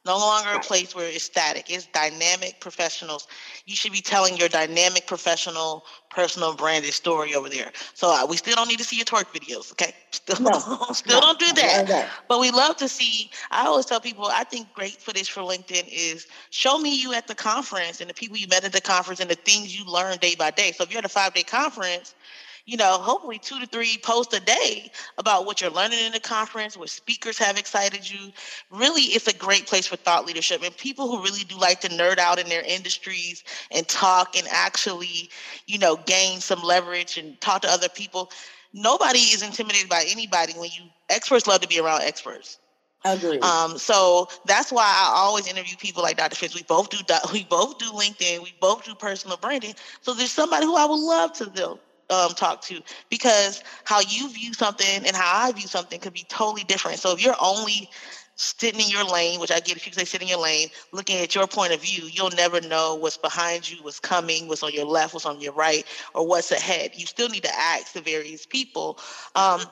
no 0.04 0.18
longer 0.18 0.50
a 0.50 0.60
place 0.60 0.94
where 0.94 1.08
it's 1.08 1.24
static. 1.24 1.70
It's 1.70 1.86
dynamic 1.86 2.58
professionals. 2.60 3.28
You 3.66 3.76
should 3.76 3.92
be 3.92 4.00
telling 4.00 4.36
your 4.36 4.48
dynamic 4.48 5.06
professional, 5.06 5.84
personal 6.10 6.54
branded 6.54 6.92
story 6.92 7.34
over 7.34 7.48
there. 7.48 7.70
So 7.94 8.08
uh, 8.08 8.26
we 8.26 8.36
still 8.36 8.56
don't 8.56 8.68
need 8.68 8.78
to 8.78 8.84
see 8.84 8.96
your 8.96 9.04
twerk 9.04 9.26
videos, 9.32 9.70
okay? 9.72 9.94
Still, 10.10 10.40
no, 10.40 10.86
still 10.92 11.20
no, 11.20 11.20
don't 11.20 11.38
do 11.38 11.52
that. 11.52 11.86
that. 11.86 12.08
But 12.28 12.40
we 12.40 12.50
love 12.50 12.76
to 12.78 12.88
see. 12.88 13.30
I 13.50 13.66
always 13.66 13.86
tell 13.86 14.00
people, 14.00 14.26
I 14.26 14.44
think 14.44 14.72
great 14.74 14.96
footage 14.96 15.30
for 15.30 15.42
LinkedIn 15.42 15.88
is 15.92 16.26
show 16.50 16.78
me 16.78 17.00
you 17.00 17.14
at 17.14 17.28
the 17.28 17.34
conference 17.34 18.00
and 18.00 18.10
the 18.10 18.14
people 18.14 18.36
you 18.36 18.48
met 18.48 18.64
at 18.64 18.72
the 18.72 18.80
conference 18.80 19.20
and 19.20 19.30
the 19.30 19.36
things 19.36 19.78
you 19.78 19.84
learned 19.84 20.20
day 20.20 20.34
by 20.34 20.50
day. 20.50 20.72
So 20.72 20.82
if 20.82 20.90
you're 20.90 20.98
at 20.98 21.04
a 21.04 21.08
five 21.08 21.34
day 21.34 21.44
conference 21.44 22.14
you 22.64 22.76
know, 22.76 22.98
hopefully 22.98 23.38
two 23.38 23.58
to 23.60 23.66
three 23.66 23.98
posts 24.02 24.34
a 24.34 24.40
day 24.40 24.90
about 25.18 25.46
what 25.46 25.60
you're 25.60 25.70
learning 25.70 25.98
in 25.98 26.12
the 26.12 26.20
conference, 26.20 26.76
what 26.76 26.90
speakers 26.90 27.38
have 27.38 27.58
excited 27.58 28.08
you. 28.08 28.32
Really, 28.70 29.02
it's 29.02 29.26
a 29.26 29.34
great 29.34 29.66
place 29.66 29.86
for 29.86 29.96
thought 29.96 30.26
leadership 30.26 30.62
and 30.62 30.76
people 30.76 31.10
who 31.10 31.22
really 31.22 31.44
do 31.44 31.58
like 31.58 31.80
to 31.80 31.88
nerd 31.88 32.18
out 32.18 32.38
in 32.38 32.48
their 32.48 32.62
industries 32.62 33.42
and 33.70 33.86
talk 33.88 34.36
and 34.36 34.46
actually, 34.50 35.30
you 35.66 35.78
know, 35.78 35.96
gain 36.06 36.40
some 36.40 36.62
leverage 36.62 37.18
and 37.18 37.40
talk 37.40 37.62
to 37.62 37.68
other 37.68 37.88
people. 37.88 38.30
Nobody 38.72 39.18
is 39.18 39.42
intimidated 39.42 39.88
by 39.88 40.04
anybody 40.08 40.52
when 40.54 40.70
you 40.70 40.84
experts 41.10 41.46
love 41.46 41.60
to 41.62 41.68
be 41.68 41.80
around 41.80 42.02
experts. 42.02 42.58
Agreed. 43.04 43.42
Um, 43.42 43.76
so 43.76 44.28
that's 44.46 44.70
why 44.70 44.84
I 44.84 45.12
always 45.16 45.48
interview 45.48 45.76
people 45.76 46.04
like 46.04 46.16
Dr. 46.16 46.36
Finch. 46.36 46.54
We 46.54 46.62
both 46.62 46.88
do 46.88 46.98
we 47.32 47.42
both 47.44 47.78
do 47.78 47.86
LinkedIn. 47.86 48.40
We 48.40 48.54
both 48.60 48.84
do 48.84 48.94
personal 48.94 49.36
branding. 49.36 49.74
So 50.02 50.14
there's 50.14 50.30
somebody 50.30 50.66
who 50.66 50.76
I 50.76 50.84
would 50.84 51.00
love 51.00 51.32
to 51.34 51.46
do 51.46 51.80
um, 52.12 52.32
talk 52.32 52.60
to 52.62 52.80
because 53.10 53.62
how 53.84 54.00
you 54.00 54.30
view 54.32 54.52
something 54.52 55.06
and 55.06 55.16
how 55.16 55.46
I 55.46 55.52
view 55.52 55.66
something 55.66 55.98
could 55.98 56.12
be 56.12 56.26
totally 56.28 56.64
different. 56.64 56.98
So 56.98 57.12
if 57.12 57.24
you're 57.24 57.36
only 57.40 57.88
sitting 58.36 58.80
in 58.80 58.88
your 58.88 59.04
lane, 59.04 59.40
which 59.40 59.50
I 59.50 59.60
get 59.60 59.76
if 59.76 59.86
you 59.86 59.92
say 59.92 60.04
sitting 60.04 60.28
in 60.28 60.32
your 60.32 60.42
lane, 60.42 60.68
looking 60.92 61.18
at 61.18 61.34
your 61.34 61.46
point 61.46 61.72
of 61.72 61.80
view, 61.80 62.08
you'll 62.10 62.30
never 62.30 62.60
know 62.60 62.94
what's 62.94 63.16
behind 63.16 63.70
you, 63.70 63.78
what's 63.82 64.00
coming, 64.00 64.48
what's 64.48 64.62
on 64.62 64.72
your 64.72 64.86
left, 64.86 65.14
what's 65.14 65.26
on 65.26 65.40
your 65.40 65.52
right, 65.52 65.84
or 66.14 66.26
what's 66.26 66.50
ahead. 66.50 66.92
You 66.94 67.06
still 67.06 67.28
need 67.28 67.44
to 67.44 67.54
ask 67.54 67.92
the 67.92 68.00
various 68.00 68.46
people. 68.46 68.98
Um, 69.34 69.62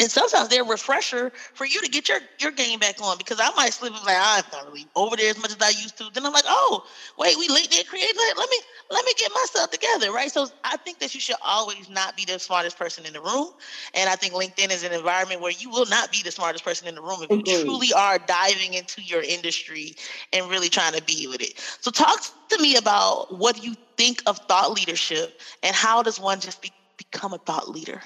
and 0.00 0.10
sometimes 0.10 0.48
they're 0.48 0.62
a 0.62 0.66
refresher 0.66 1.30
for 1.54 1.66
you 1.66 1.80
to 1.82 1.88
get 1.88 2.08
your, 2.08 2.18
your 2.40 2.50
game 2.50 2.78
back 2.78 2.96
on 3.02 3.18
because 3.18 3.38
I 3.38 3.50
might 3.54 3.72
slip 3.74 3.92
and 3.94 4.04
like 4.04 4.16
ah, 4.18 4.38
I'm 4.38 4.44
not 4.52 4.66
really 4.66 4.86
over 4.96 5.14
there 5.14 5.30
as 5.30 5.38
much 5.38 5.50
as 5.50 5.58
I 5.60 5.68
used 5.68 5.98
to. 5.98 6.08
Then 6.12 6.24
I'm 6.24 6.32
like, 6.32 6.44
oh, 6.48 6.82
wait, 7.18 7.36
we 7.38 7.48
late 7.48 7.70
there 7.70 7.84
create. 7.84 8.12
Let, 8.16 8.50
me 8.50 8.56
let 8.90 9.04
me 9.04 9.12
get 9.18 9.30
myself 9.34 9.70
together, 9.70 10.10
right? 10.10 10.30
So 10.30 10.46
I 10.64 10.78
think 10.78 11.00
that 11.00 11.14
you 11.14 11.20
should 11.20 11.36
always 11.44 11.90
not 11.90 12.16
be 12.16 12.24
the 12.24 12.38
smartest 12.38 12.78
person 12.78 13.04
in 13.04 13.12
the 13.12 13.20
room. 13.20 13.48
And 13.94 14.08
I 14.08 14.16
think 14.16 14.32
LinkedIn 14.32 14.72
is 14.72 14.84
an 14.84 14.92
environment 14.92 15.42
where 15.42 15.52
you 15.52 15.68
will 15.68 15.86
not 15.86 16.10
be 16.10 16.22
the 16.22 16.30
smartest 16.30 16.64
person 16.64 16.88
in 16.88 16.94
the 16.94 17.02
room 17.02 17.22
if 17.22 17.30
you 17.30 17.42
truly 17.42 17.92
are 17.92 18.18
diving 18.18 18.74
into 18.74 19.02
your 19.02 19.22
industry 19.22 19.94
and 20.32 20.48
really 20.48 20.70
trying 20.70 20.94
to 20.94 21.02
be 21.02 21.26
with 21.26 21.42
it. 21.42 21.58
So 21.80 21.90
talk 21.90 22.20
to 22.48 22.58
me 22.62 22.76
about 22.76 23.26
what 23.30 23.62
you 23.62 23.74
think 23.98 24.22
of 24.26 24.38
thought 24.48 24.72
leadership 24.72 25.40
and 25.62 25.76
how 25.76 26.02
does 26.02 26.18
one 26.18 26.40
just 26.40 26.62
be, 26.62 26.72
become 26.96 27.34
a 27.34 27.38
thought 27.38 27.68
leader? 27.68 28.00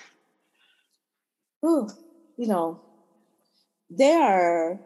Ooh, 1.64 1.88
you 2.36 2.46
know, 2.46 2.80
there 3.88 4.22
are 4.22 4.80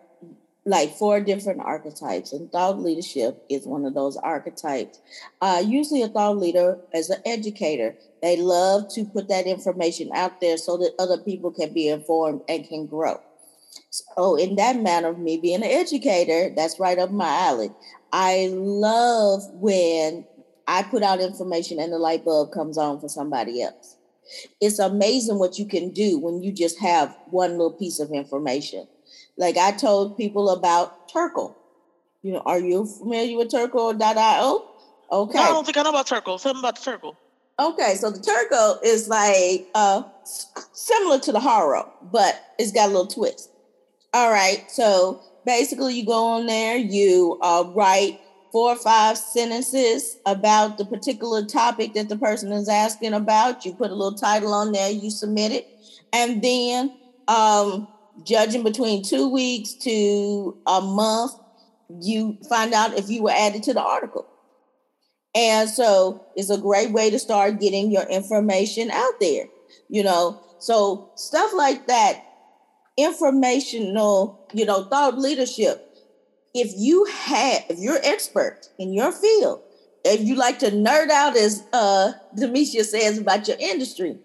like 0.65 0.95
four 0.97 1.21
different 1.21 1.61
archetypes, 1.61 2.33
and 2.33 2.53
thought 2.53 2.79
leadership 2.79 3.43
is 3.49 3.67
one 3.67 3.87
of 3.87 3.95
those 3.95 4.17
archetypes. 4.19 5.01
Uh, 5.41 5.63
usually, 5.65 6.03
a 6.03 6.09
thought 6.09 6.37
leader 6.37 6.79
is 6.93 7.09
an 7.09 7.23
educator. 7.25 7.97
They 8.21 8.37
love 8.37 8.93
to 8.95 9.05
put 9.07 9.29
that 9.29 9.47
information 9.47 10.11
out 10.15 10.41
there 10.41 10.59
so 10.59 10.77
that 10.77 10.95
other 10.99 11.19
people 11.19 11.51
can 11.51 11.73
be 11.73 11.89
informed 11.89 12.43
and 12.49 12.69
can 12.69 12.87
grow. 12.87 13.19
So, 13.91 14.37
in 14.37 14.57
that 14.57 14.77
manner, 14.77 15.15
me 15.15 15.39
being 15.39 15.63
an 15.63 15.71
educator, 15.71 16.53
that's 16.55 16.79
right 16.79 16.99
up 16.99 17.11
my 17.11 17.29
alley. 17.49 17.71
I 18.13 18.49
love 18.53 19.43
when 19.55 20.27
I 20.67 20.83
put 20.83 21.03
out 21.03 21.21
information 21.21 21.81
and 21.81 21.93
the 21.93 21.99
light 21.99 22.25
bulb 22.25 22.53
comes 22.53 22.77
on 22.77 23.01
for 23.01 23.09
somebody 23.09 23.63
else. 23.63 23.98
It's 24.61 24.79
amazing 24.79 25.39
what 25.39 25.59
you 25.59 25.67
can 25.67 25.91
do 25.91 26.19
when 26.19 26.43
you 26.43 26.53
just 26.53 26.79
have 26.81 27.17
one 27.31 27.53
little 27.53 27.73
piece 27.73 28.01
of 28.01 28.11
information. 28.11 28.87
Like 29.37 29.57
I 29.57 29.73
told 29.73 30.17
people 30.17 30.51
about 30.51 31.09
Terkel. 31.09 31.55
You 32.23 32.33
know, 32.33 32.43
are 32.45 32.59
you 32.59 32.85
familiar 32.85 33.39
with 33.39 33.51
Terkel.io? 33.51 34.65
Okay. 35.11 35.39
No, 35.39 35.43
I 35.43 35.49
don't 35.49 35.65
think 35.65 35.77
I 35.77 35.83
know 35.83 35.91
about 35.91 36.07
Terkel. 36.07 36.39
Something 36.39 36.61
about 36.61 36.83
the 36.83 36.91
Terkel. 36.91 37.17
Okay, 37.61 37.95
so 37.95 38.11
the 38.11 38.21
Terkel 38.21 38.79
is 38.85 39.09
like 39.09 39.67
uh 39.75 40.03
similar 40.73 41.19
to 41.21 41.33
the 41.33 41.41
Haro, 41.41 41.93
but 42.13 42.41
it's 42.59 42.73
got 42.73 42.87
a 42.87 42.93
little 42.93 43.07
twist. 43.07 43.51
All 44.15 44.31
right, 44.31 44.65
so 44.71 45.21
basically 45.45 45.95
you 45.95 46.07
go 46.07 46.25
on 46.27 46.47
there, 46.47 46.77
you 46.77 47.39
uh, 47.43 47.65
write 47.75 48.21
four 48.53 48.73
or 48.73 48.77
five 48.77 49.19
sentences 49.19 50.19
about 50.27 50.79
the 50.79 50.85
particular 50.85 51.45
topic 51.45 51.95
that 51.95 52.09
the 52.09 52.17
person 52.17 52.53
is 52.53 52.69
asking 52.69 53.13
about. 53.13 53.65
You 53.65 53.75
put 53.75 53.91
a 53.91 53.95
little 53.95 54.19
title 54.19 54.53
on 54.55 54.73
there, 54.73 54.91
you 54.91 55.11
submit 55.11 55.53
it, 55.53 55.69
and 56.13 56.43
then 56.43 56.97
um, 57.29 57.89
judging 58.25 58.63
between 58.63 59.03
two 59.03 59.29
weeks 59.29 59.75
to 59.75 60.57
a 60.67 60.81
month, 60.81 61.33
you 62.01 62.39
find 62.49 62.73
out 62.75 62.95
if 62.99 63.09
you 63.09 63.23
were 63.23 63.31
added 63.31 63.63
to 63.65 63.75
the 63.75 63.83
article. 63.83 64.27
And 65.35 65.69
so 65.69 66.27
it's 66.37 66.51
a 66.51 66.59
great 66.59 66.91
way 66.91 67.11
to 67.11 67.19
start 67.19 67.61
getting 67.61 67.93
your 67.93 68.05
information 68.05 68.91
out 68.91 69.21
there, 69.21 69.45
you 69.89 70.03
know. 70.03 70.43
So 70.59 71.11
stuff 71.15 71.53
like 71.55 71.87
that, 71.87 72.25
informational, 72.97 74.49
you 74.53 74.65
know, 74.65 74.85
thought 74.85 75.19
leadership 75.19 75.88
if 76.55 76.73
you 76.77 77.05
have, 77.05 77.65
if 77.69 77.79
you're 77.79 78.01
expert 78.03 78.69
in 78.79 78.93
your 78.93 79.13
field, 79.13 79.63
if 80.05 80.21
you 80.21 80.35
like 80.35 80.59
to 80.61 80.71
nerd 80.71 81.11
out, 81.11 81.37
as 81.37 81.67
uh, 81.73 82.13
Demetia 82.35 82.85
says 82.85 83.19
about 83.19 83.49
your 83.49 83.57
industry, 83.61 84.19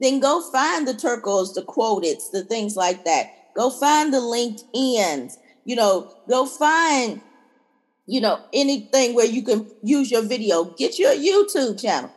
then 0.00 0.20
go 0.20 0.40
find 0.50 0.86
the 0.86 0.94
Terkels, 0.94 1.54
the 1.54 1.62
Qwoteds, 1.62 2.30
the 2.30 2.44
things 2.44 2.76
like 2.76 3.04
that. 3.04 3.54
Go 3.54 3.70
find 3.70 4.12
the 4.12 4.18
LinkedIn's. 4.18 5.38
You 5.64 5.76
know, 5.76 6.14
go 6.28 6.46
find, 6.46 7.20
you 8.06 8.20
know, 8.20 8.40
anything 8.52 9.14
where 9.14 9.26
you 9.26 9.42
can 9.42 9.70
use 9.82 10.10
your 10.10 10.22
video. 10.22 10.64
Get 10.64 10.98
your 10.98 11.12
YouTube 11.12 11.80
channel. 11.80 12.10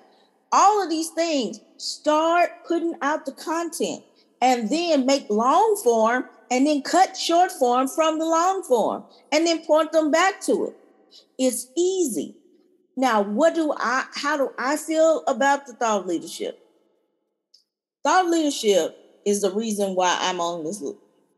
All 0.52 0.84
of 0.84 0.90
these 0.90 1.10
things. 1.10 1.60
Start 1.78 2.52
putting 2.68 2.96
out 3.02 3.26
the 3.26 3.32
content, 3.32 4.04
and 4.40 4.70
then 4.70 5.08
make 5.08 5.28
long 5.30 5.82
form 5.84 6.26
and 6.52 6.68
then 6.68 6.82
cut 6.82 7.16
short 7.16 7.50
form 7.50 7.88
from 7.88 8.20
the 8.20 8.26
long 8.26 8.62
form 8.62 9.06
and 9.32 9.48
then 9.48 9.66
point 9.66 9.94
them 9.94 10.12
back 10.12 10.42
to 10.42 10.66
it. 10.66 10.76
It's 11.40 11.68
easy. 11.78 12.36
Now, 12.98 13.22
what 13.22 13.56
do 13.56 13.74
I, 13.76 14.06
how 14.14 14.36
do 14.38 14.52
I 14.60 14.76
feel 14.76 15.24
about 15.28 15.66
the 15.66 15.74
thought 15.74 16.06
leadership? 16.06 16.60
Thought 18.04 18.28
leadership 18.28 18.98
is 19.26 19.42
the 19.42 19.52
reason 19.52 19.96
why 19.96 20.18
I'm 20.20 20.42
on 20.42 20.66
this 20.66 20.84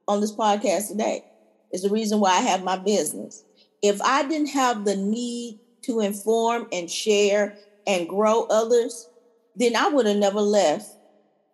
on 0.08 0.20
this 0.20 0.36
podcast 0.36 0.90
today. 0.90 1.24
It's 1.72 1.84
the 1.84 1.90
reason 1.90 2.20
why 2.20 2.32
I 2.32 2.42
have 2.42 2.64
my 2.64 2.78
business. 2.78 3.44
If 3.82 4.02
I 4.02 4.28
didn't 4.28 4.48
have 4.48 4.84
the 4.84 4.96
need 4.96 5.60
to 5.84 6.00
inform 6.00 6.68
and 6.72 6.90
share 6.90 7.56
and 7.86 8.08
grow 8.08 8.44
others, 8.50 9.10
then 9.56 9.76
I 9.76 9.90
would 9.90 10.06
have 10.06 10.18
never 10.18 10.42
left 10.42 10.90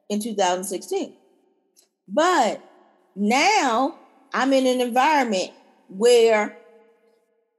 in 0.10 0.22
2016. 0.22 1.14
But 2.08 2.64
now 3.20 3.96
I'm 4.34 4.54
in 4.54 4.66
an 4.66 4.82
environment 4.82 5.52
where 5.90 6.58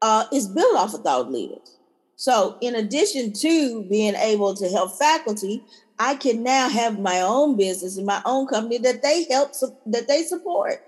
uh, 0.02 0.24
it's 0.32 0.46
built 0.46 0.76
off 0.76 0.94
of 0.94 1.02
thought 1.02 1.30
leaders. 1.30 1.76
So, 2.16 2.58
in 2.60 2.74
addition 2.74 3.32
to 3.34 3.82
being 3.84 4.14
able 4.14 4.54
to 4.54 4.68
help 4.68 4.98
faculty, 4.98 5.62
I 5.98 6.16
can 6.16 6.42
now 6.42 6.68
have 6.68 6.98
my 6.98 7.20
own 7.20 7.56
business 7.56 7.96
and 7.96 8.06
my 8.06 8.20
own 8.24 8.46
company 8.46 8.78
that 8.78 9.02
they 9.02 9.26
help 9.30 9.52
that 9.86 10.06
they 10.06 10.22
support, 10.22 10.82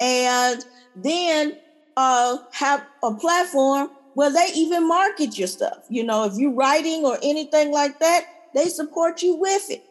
and 0.00 0.64
then 0.96 1.58
uh, 1.96 2.38
have 2.52 2.84
a 3.02 3.14
platform 3.14 3.90
where 4.14 4.32
they 4.32 4.50
even 4.54 4.88
market 4.88 5.38
your 5.38 5.48
stuff. 5.48 5.84
You 5.88 6.02
know, 6.02 6.24
if 6.24 6.34
you're 6.36 6.52
writing 6.52 7.04
or 7.04 7.18
anything 7.22 7.72
like 7.72 7.98
that, 8.00 8.24
they 8.54 8.66
support 8.66 9.22
you 9.22 9.36
with 9.36 9.70
it, 9.70 9.84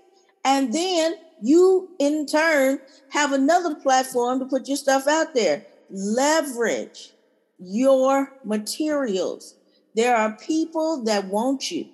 and 0.44 0.74
then 0.74 1.16
you 1.42 1.90
in 2.00 2.26
turn 2.26 2.80
have 3.10 3.32
another 3.32 3.76
platform 3.76 4.40
to 4.40 4.46
put 4.46 4.68
your 4.68 4.78
stuff 4.78 5.08
out 5.08 5.34
there. 5.34 5.66
Leverage 5.90 7.14
your 7.58 8.34
materials. 8.44 9.56
There 9.96 10.16
are 10.16 10.38
people 10.38 11.04
that 11.06 11.26
want 11.26 11.72
you. 11.72 11.88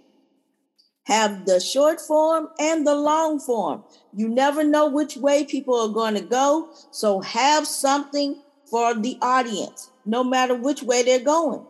Have 1.04 1.46
the 1.46 1.60
short 1.60 2.02
form 2.02 2.50
and 2.60 2.86
the 2.86 2.96
long 2.96 3.40
form. 3.40 3.84
You 4.14 4.28
never 4.28 4.64
know 4.64 4.88
which 4.88 5.18
way 5.18 5.44
people 5.44 5.80
are 5.80 5.94
going 5.94 6.16
to 6.16 6.22
go. 6.22 6.70
So 6.92 7.22
have 7.22 7.68
something 7.68 8.42
for 8.70 8.96
the 8.96 9.18
audience, 9.22 9.92
no 10.06 10.24
matter 10.24 10.56
which 10.56 10.82
way 10.82 11.04
they're 11.04 11.20
going. 11.20 11.64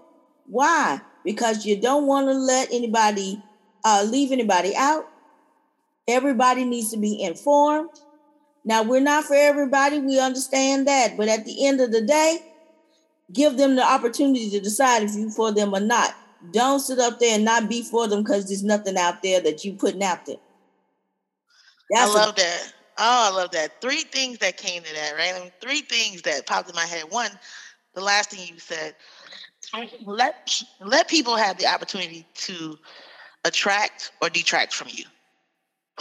Why? 0.47 1.01
Because 1.23 1.65
you 1.65 1.79
don't 1.79 2.07
want 2.07 2.27
to 2.27 2.33
let 2.33 2.71
anybody 2.71 3.43
uh, 3.83 4.05
leave 4.09 4.31
anybody 4.31 4.73
out 4.75 5.05
Everybody 6.07 6.65
needs 6.65 6.91
to 6.91 6.97
be 6.97 7.21
informed. 7.21 7.89
Now, 8.63 8.83
we're 8.83 8.99
not 8.99 9.25
for 9.25 9.35
everybody, 9.35 9.99
we 9.99 10.19
understand 10.19 10.87
that. 10.87 11.17
But 11.17 11.27
at 11.27 11.45
the 11.45 11.67
end 11.67 11.81
of 11.81 11.91
the 11.91 12.01
day, 12.01 12.39
give 13.31 13.57
them 13.57 13.75
the 13.75 13.83
opportunity 13.83 14.49
to 14.51 14.59
decide 14.59 15.03
if 15.03 15.15
you 15.15 15.29
for 15.29 15.51
them 15.51 15.73
or 15.73 15.79
not. 15.79 16.15
Don't 16.51 16.79
sit 16.79 16.99
up 16.99 17.19
there 17.19 17.35
and 17.35 17.45
not 17.45 17.69
be 17.69 17.83
for 17.83 18.07
them 18.07 18.23
because 18.23 18.47
there's 18.47 18.63
nothing 18.63 18.97
out 18.97 19.23
there 19.23 19.41
that 19.41 19.63
you 19.63 19.73
putting 19.73 20.03
out 20.03 20.25
there. 20.25 20.37
That's 21.91 22.11
I 22.11 22.13
love 22.13 22.33
a- 22.37 22.41
that. 22.41 22.73
Oh, 22.97 23.31
I 23.31 23.35
love 23.35 23.51
that. 23.51 23.81
Three 23.81 24.03
things 24.03 24.37
that 24.39 24.57
came 24.57 24.81
to 24.81 24.93
that, 24.93 25.15
right? 25.15 25.33
I 25.35 25.39
mean, 25.39 25.51
three 25.59 25.81
things 25.81 26.21
that 26.21 26.45
popped 26.45 26.69
in 26.69 26.75
my 26.75 26.85
head. 26.85 27.03
One, 27.09 27.29
the 27.93 28.01
last 28.01 28.31
thing 28.31 28.47
you 28.47 28.59
said, 28.59 28.95
let 30.05 30.63
let 30.79 31.07
people 31.07 31.35
have 31.35 31.57
the 31.57 31.67
opportunity 31.67 32.25
to 32.35 32.77
attract 33.43 34.11
or 34.21 34.29
detract 34.29 34.73
from 34.73 34.87
you 34.91 35.03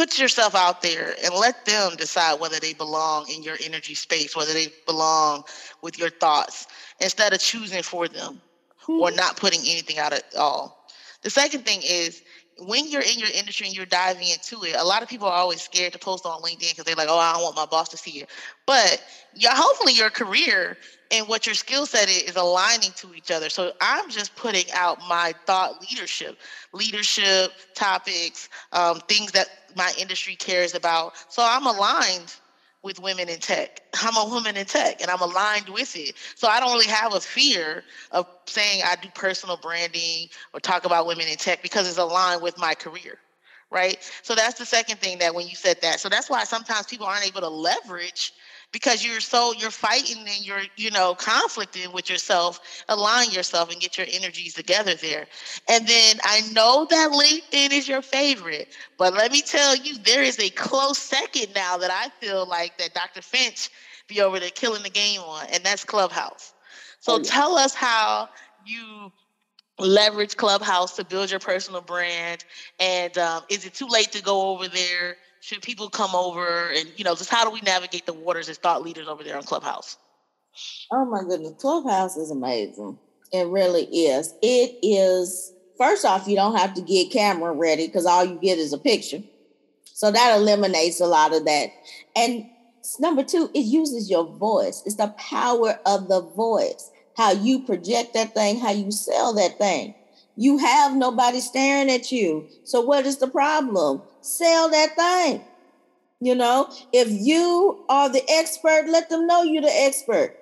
put 0.04 0.18
yourself 0.18 0.54
out 0.54 0.82
there 0.82 1.14
and 1.24 1.34
let 1.34 1.64
them 1.64 1.96
decide 1.96 2.38
whether 2.38 2.60
they 2.60 2.74
belong 2.74 3.26
in 3.30 3.42
your 3.42 3.56
energy 3.64 3.94
space, 3.94 4.36
whether 4.36 4.52
they 4.52 4.66
belong 4.84 5.42
with 5.80 5.98
your 5.98 6.10
thoughts, 6.10 6.66
instead 7.00 7.32
of 7.32 7.40
choosing 7.40 7.82
for 7.82 8.06
them 8.06 8.38
or 8.86 9.08
hmm. 9.08 9.16
not 9.16 9.38
putting 9.38 9.60
anything 9.60 9.98
out 9.98 10.12
at 10.12 10.24
all. 10.36 10.86
The 11.22 11.30
second 11.30 11.64
thing 11.64 11.80
is 11.82 12.22
when 12.58 12.86
you're 12.86 13.00
in 13.00 13.18
your 13.18 13.30
industry 13.34 13.66
and 13.66 13.74
you're 13.74 13.86
diving 13.86 14.28
into 14.28 14.62
it, 14.64 14.76
a 14.78 14.84
lot 14.84 15.02
of 15.02 15.08
people 15.08 15.26
are 15.26 15.32
always 15.32 15.62
scared 15.62 15.94
to 15.94 15.98
post 15.98 16.26
on 16.26 16.42
LinkedIn 16.42 16.70
because 16.70 16.84
they're 16.84 16.94
like, 16.94 17.08
oh, 17.10 17.18
I 17.18 17.32
don't 17.32 17.42
want 17.42 17.56
my 17.56 17.64
boss 17.66 17.88
to 17.88 17.96
see 17.96 18.20
it. 18.20 18.28
But 18.66 19.02
yeah, 19.34 19.52
hopefully 19.54 19.94
your 19.94 20.10
career 20.10 20.76
and 21.10 21.26
what 21.28 21.46
your 21.46 21.54
skill 21.54 21.86
set 21.86 22.10
is, 22.10 22.24
is 22.24 22.36
aligning 22.36 22.90
to 22.96 23.14
each 23.14 23.30
other. 23.30 23.48
So 23.48 23.72
I'm 23.80 24.10
just 24.10 24.36
putting 24.36 24.70
out 24.74 24.98
my 25.08 25.32
thought 25.46 25.80
leadership, 25.80 26.38
leadership 26.72 27.52
topics, 27.74 28.50
um, 28.72 29.00
things 29.08 29.32
that 29.32 29.48
my 29.76 29.92
industry 29.98 30.36
cares 30.36 30.74
about. 30.74 31.14
So 31.28 31.42
I'm 31.44 31.66
aligned 31.66 32.34
with 32.82 33.00
women 33.00 33.28
in 33.28 33.40
tech. 33.40 33.80
I'm 34.02 34.16
a 34.16 34.30
woman 34.30 34.56
in 34.56 34.66
tech 34.66 35.00
and 35.00 35.10
I'm 35.10 35.22
aligned 35.22 35.68
with 35.70 35.96
it. 35.96 36.14
So 36.36 36.48
I 36.48 36.60
don't 36.60 36.72
really 36.72 36.86
have 36.86 37.14
a 37.14 37.20
fear 37.20 37.82
of 38.12 38.26
saying 38.46 38.82
I 38.84 38.96
do 38.96 39.08
personal 39.14 39.56
branding 39.56 40.28
or 40.52 40.60
talk 40.60 40.84
about 40.84 41.06
women 41.06 41.26
in 41.26 41.36
tech 41.36 41.62
because 41.62 41.88
it's 41.88 41.98
aligned 41.98 42.42
with 42.42 42.58
my 42.58 42.74
career. 42.74 43.18
Right. 43.70 43.98
So 44.22 44.34
that's 44.34 44.58
the 44.58 44.66
second 44.66 44.98
thing 44.98 45.18
that 45.18 45.34
when 45.34 45.48
you 45.48 45.56
said 45.56 45.80
that. 45.80 45.98
So 45.98 46.08
that's 46.08 46.30
why 46.30 46.44
sometimes 46.44 46.86
people 46.86 47.06
aren't 47.06 47.26
able 47.26 47.40
to 47.40 47.48
leverage 47.48 48.32
because 48.74 49.06
you're 49.06 49.20
so 49.20 49.54
you're 49.54 49.70
fighting 49.70 50.18
and 50.18 50.44
you're 50.44 50.64
you 50.76 50.90
know 50.90 51.14
conflicting 51.14 51.90
with 51.92 52.10
yourself 52.10 52.60
align 52.90 53.30
yourself 53.30 53.70
and 53.72 53.80
get 53.80 53.96
your 53.96 54.06
energies 54.10 54.52
together 54.52 54.94
there. 54.96 55.26
And 55.68 55.86
then 55.86 56.16
i 56.24 56.42
know 56.52 56.86
that 56.90 57.10
linkedin 57.12 57.72
is 57.72 57.88
your 57.88 58.02
favorite 58.02 58.68
but 58.98 59.14
let 59.14 59.32
me 59.32 59.40
tell 59.40 59.76
you 59.76 59.96
there 59.98 60.22
is 60.22 60.38
a 60.38 60.50
close 60.50 60.98
second 60.98 61.54
now 61.54 61.78
that 61.78 61.90
i 61.90 62.08
feel 62.20 62.46
like 62.46 62.76
that 62.78 62.92
dr 62.92 63.22
finch 63.22 63.70
be 64.08 64.20
over 64.20 64.38
there 64.38 64.50
killing 64.50 64.82
the 64.82 64.90
game 64.90 65.20
on 65.20 65.46
and 65.52 65.64
that's 65.64 65.84
clubhouse. 65.84 66.52
So 67.00 67.14
oh, 67.14 67.16
yeah. 67.18 67.22
tell 67.24 67.56
us 67.56 67.74
how 67.74 68.28
you 68.66 69.12
leverage 69.78 70.36
clubhouse 70.36 70.96
to 70.96 71.04
build 71.04 71.30
your 71.30 71.40
personal 71.40 71.80
brand 71.80 72.44
and 72.78 73.16
um, 73.18 73.42
is 73.48 73.64
it 73.66 73.74
too 73.74 73.88
late 73.88 74.12
to 74.12 74.22
go 74.22 74.50
over 74.50 74.68
there 74.68 75.16
should 75.44 75.60
people 75.60 75.90
come 75.90 76.14
over 76.14 76.70
and 76.70 76.90
you 76.96 77.04
know 77.04 77.14
just 77.14 77.28
how 77.28 77.44
do 77.44 77.50
we 77.50 77.60
navigate 77.60 78.06
the 78.06 78.14
waters 78.14 78.48
as 78.48 78.56
thought 78.56 78.82
leaders 78.82 79.08
over 79.08 79.22
there 79.22 79.36
on 79.36 79.42
clubhouse? 79.42 79.98
Oh 80.90 81.04
my 81.04 81.22
goodness 81.22 81.52
clubhouse 81.60 82.16
is 82.16 82.30
amazing. 82.30 82.98
It 83.30 83.46
really 83.48 83.84
is. 83.84 84.32
It 84.40 84.78
is 84.82 85.52
first 85.76 86.06
off 86.06 86.26
you 86.26 86.36
don't 86.36 86.56
have 86.56 86.72
to 86.74 86.80
get 86.80 87.12
camera 87.12 87.52
ready 87.52 87.86
because 87.86 88.06
all 88.06 88.24
you 88.24 88.38
get 88.40 88.56
is 88.56 88.72
a 88.72 88.78
picture. 88.78 89.22
So 89.84 90.10
that 90.10 90.36
eliminates 90.38 91.00
a 91.00 91.06
lot 91.06 91.34
of 91.34 91.44
that. 91.44 91.68
And 92.16 92.46
number 92.98 93.22
two 93.22 93.50
it 93.52 93.66
uses 93.66 94.10
your 94.10 94.24
voice. 94.24 94.82
It's 94.86 94.96
the 94.96 95.08
power 95.18 95.78
of 95.84 96.08
the 96.08 96.22
voice. 96.22 96.90
How 97.18 97.32
you 97.32 97.60
project 97.64 98.14
that 98.14 98.32
thing 98.34 98.60
how 98.60 98.72
you 98.72 98.90
sell 98.90 99.34
that 99.34 99.58
thing. 99.58 99.94
You 100.36 100.56
have 100.56 100.96
nobody 100.96 101.40
staring 101.40 101.90
at 101.90 102.10
you. 102.10 102.48
So 102.64 102.80
what 102.80 103.04
is 103.04 103.18
the 103.18 103.28
problem? 103.28 104.00
Sell 104.24 104.70
that 104.70 104.96
thing. 104.96 105.44
You 106.18 106.34
know, 106.34 106.72
if 106.94 107.08
you 107.10 107.84
are 107.90 108.08
the 108.08 108.22
expert, 108.26 108.86
let 108.88 109.10
them 109.10 109.26
know 109.26 109.42
you're 109.42 109.60
the 109.60 109.68
expert. 109.68 110.34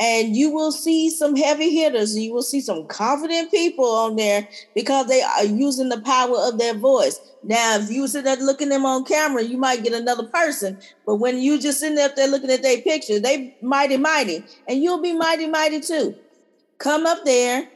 And 0.00 0.34
you 0.34 0.50
will 0.50 0.72
see 0.72 1.10
some 1.10 1.36
heavy 1.36 1.70
hitters. 1.70 2.16
You 2.16 2.32
will 2.32 2.42
see 2.42 2.62
some 2.62 2.86
confident 2.86 3.50
people 3.50 3.84
on 3.84 4.16
there 4.16 4.48
because 4.74 5.08
they 5.08 5.20
are 5.20 5.44
using 5.44 5.90
the 5.90 6.00
power 6.00 6.36
of 6.38 6.56
their 6.56 6.72
voice. 6.72 7.20
Now, 7.42 7.76
if 7.78 7.90
you 7.90 8.06
sit 8.06 8.24
there 8.24 8.36
looking 8.36 8.70
them 8.70 8.86
on 8.86 9.04
camera, 9.04 9.42
you 9.42 9.58
might 9.58 9.82
get 9.82 9.92
another 9.92 10.24
person. 10.24 10.78
But 11.04 11.16
when 11.16 11.38
you 11.38 11.60
just 11.60 11.80
sitting 11.80 11.98
up 11.98 12.16
there 12.16 12.28
looking 12.28 12.50
at 12.50 12.62
their 12.62 12.80
picture, 12.80 13.20
they 13.20 13.56
mighty 13.60 13.98
mighty, 13.98 14.42
and 14.66 14.82
you'll 14.82 15.02
be 15.02 15.12
mighty 15.12 15.46
mighty 15.46 15.80
too. 15.80 16.14
Come 16.78 17.04
up 17.04 17.24
there, 17.26 17.68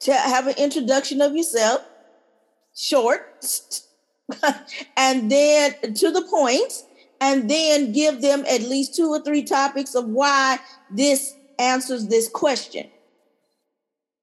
to 0.00 0.14
have 0.14 0.46
an 0.46 0.54
introduction 0.56 1.20
of 1.20 1.34
yourself, 1.34 1.82
short, 2.76 3.26
and 4.96 5.30
then 5.30 5.74
to 5.94 6.10
the 6.10 6.22
point, 6.30 6.72
and 7.20 7.50
then 7.50 7.92
give 7.92 8.22
them 8.22 8.44
at 8.48 8.62
least 8.62 8.96
two 8.96 9.08
or 9.08 9.20
three 9.20 9.42
topics 9.42 9.94
of 9.94 10.06
why 10.06 10.58
this 10.90 11.34
answers 11.58 12.08
this 12.08 12.28
question. 12.28 12.88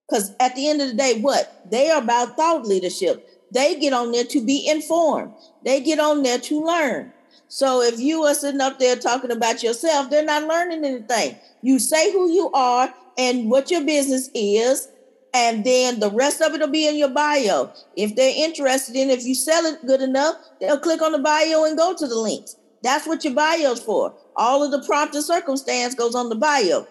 Because 0.08 0.34
at 0.40 0.56
the 0.56 0.70
end 0.70 0.82
of 0.82 0.88
the 0.88 0.94
day, 0.96 1.20
what? 1.20 1.70
They 1.70 1.90
are 1.90 2.02
about 2.02 2.36
thought 2.36 2.66
leadership. 2.66 3.28
They 3.52 3.80
get 3.80 3.94
on 3.94 4.12
there 4.12 4.26
to 4.26 4.46
be 4.46 4.68
informed, 4.68 5.34
they 5.64 5.82
get 5.82 6.00
on 6.00 6.24
there 6.24 6.40
to 6.40 6.66
learn. 6.66 7.14
So 7.50 7.82
if 7.82 7.98
you 8.00 8.24
are 8.24 8.34
sitting 8.34 8.60
up 8.60 8.78
there 8.78 8.98
talking 8.98 9.32
about 9.32 9.64
yourself, 9.64 10.10
they're 10.10 10.26
not 10.26 10.48
learning 10.48 10.84
anything. 10.84 11.38
You 11.62 11.80
say 11.80 12.12
who 12.12 12.30
you 12.30 12.52
are 12.52 12.94
and 13.18 13.50
what 13.50 13.72
your 13.72 13.86
business 13.86 14.30
is, 14.34 14.90
and 15.38 15.64
then 15.64 16.00
the 16.00 16.10
rest 16.10 16.42
of 16.42 16.56
it 16.56 16.62
will 16.62 16.68
be 16.68 16.88
in 16.88 16.98
your 16.98 17.10
bio. 17.10 17.72
If 17.96 18.16
they're 18.16 18.34
interested 18.36 18.96
in, 18.96 19.12
if 19.12 19.24
you 19.24 19.36
sell 19.36 19.66
it 19.66 19.86
good 19.86 20.02
enough, 20.02 20.36
they'll 20.60 20.80
click 20.80 21.00
on 21.04 21.12
the 21.12 21.20
bio 21.20 21.64
and 21.64 21.78
go 21.78 21.96
to 21.96 22.08
the 22.08 22.16
links. 22.16 22.56
That's 22.82 23.06
what 23.06 23.24
your 23.24 23.36
bio's 23.36 23.84
for. 23.84 24.16
All 24.36 24.64
of 24.64 24.72
the 24.72 24.82
prompt 24.82 25.14
and 25.14 25.24
circumstance 25.24 25.94
goes 25.94 26.16
on 26.16 26.30
the 26.30 26.36
bio. 26.36 26.88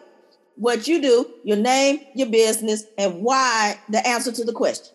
What 0.55 0.87
you 0.87 1.03
do, 1.03 1.29
your 1.43 1.57
name, 1.57 2.01
your 2.15 2.29
business, 2.29 2.85
and 2.97 3.23
why 3.23 3.81
the 3.89 4.07
answer 4.07 4.31
to 4.31 4.45
the 4.45 4.53
question. 4.53 4.95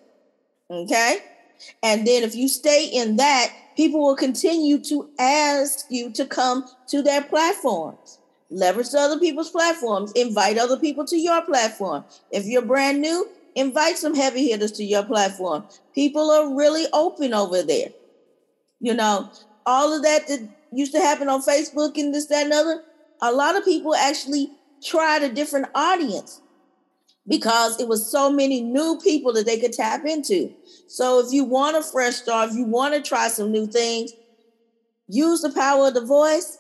Okay? 0.69 1.17
And 1.83 2.07
then 2.07 2.23
if 2.23 2.33
you 2.33 2.47
stay 2.47 2.85
in 2.85 3.17
that, 3.17 3.53
people 3.75 3.99
will 3.99 4.15
continue 4.15 4.79
to 4.85 5.09
ask 5.19 5.87
you 5.89 6.09
to 6.13 6.25
come 6.25 6.65
to 6.87 7.01
their 7.01 7.21
platforms. 7.21 8.17
Leverage 8.49 8.93
other 8.97 9.19
people's 9.19 9.49
platforms, 9.49 10.13
invite 10.13 10.57
other 10.57 10.77
people 10.77 11.05
to 11.05 11.17
your 11.17 11.41
platform. 11.41 12.05
If 12.31 12.45
you're 12.45 12.61
brand 12.61 13.01
new, 13.01 13.27
invite 13.55 13.97
some 13.97 14.15
heavy 14.15 14.49
hitters 14.49 14.71
to 14.73 14.83
your 14.83 15.03
platform. 15.03 15.65
People 15.93 16.29
are 16.31 16.55
really 16.55 16.85
open 16.93 17.33
over 17.33 17.61
there. 17.63 17.89
You 18.79 18.93
know, 18.93 19.29
all 19.65 19.93
of 19.93 20.03
that 20.03 20.27
that 20.27 20.47
used 20.71 20.93
to 20.93 20.99
happen 20.99 21.29
on 21.29 21.41
Facebook 21.41 21.97
and 21.97 22.13
this, 22.13 22.27
that, 22.27 22.45
and 22.45 22.53
other, 22.53 22.83
a 23.21 23.31
lot 23.31 23.55
of 23.55 23.65
people 23.65 23.93
actually 23.93 24.51
tried 24.83 25.21
a 25.21 25.29
different 25.29 25.67
audience 25.75 26.41
because 27.27 27.79
it 27.79 27.87
was 27.87 28.11
so 28.11 28.31
many 28.31 28.61
new 28.61 28.99
people 29.03 29.31
that 29.33 29.45
they 29.45 29.59
could 29.59 29.73
tap 29.73 30.05
into. 30.05 30.53
So 30.87 31.19
if 31.19 31.31
you 31.31 31.43
want 31.43 31.77
a 31.77 31.83
fresh 31.83 32.15
start, 32.15 32.49
if 32.49 32.55
you 32.55 32.65
want 32.65 32.95
to 32.95 33.01
try 33.01 33.27
some 33.27 33.51
new 33.51 33.67
things, 33.67 34.11
use 35.07 35.41
the 35.41 35.51
power 35.51 35.87
of 35.87 35.93
the 35.93 36.05
voice 36.05 36.57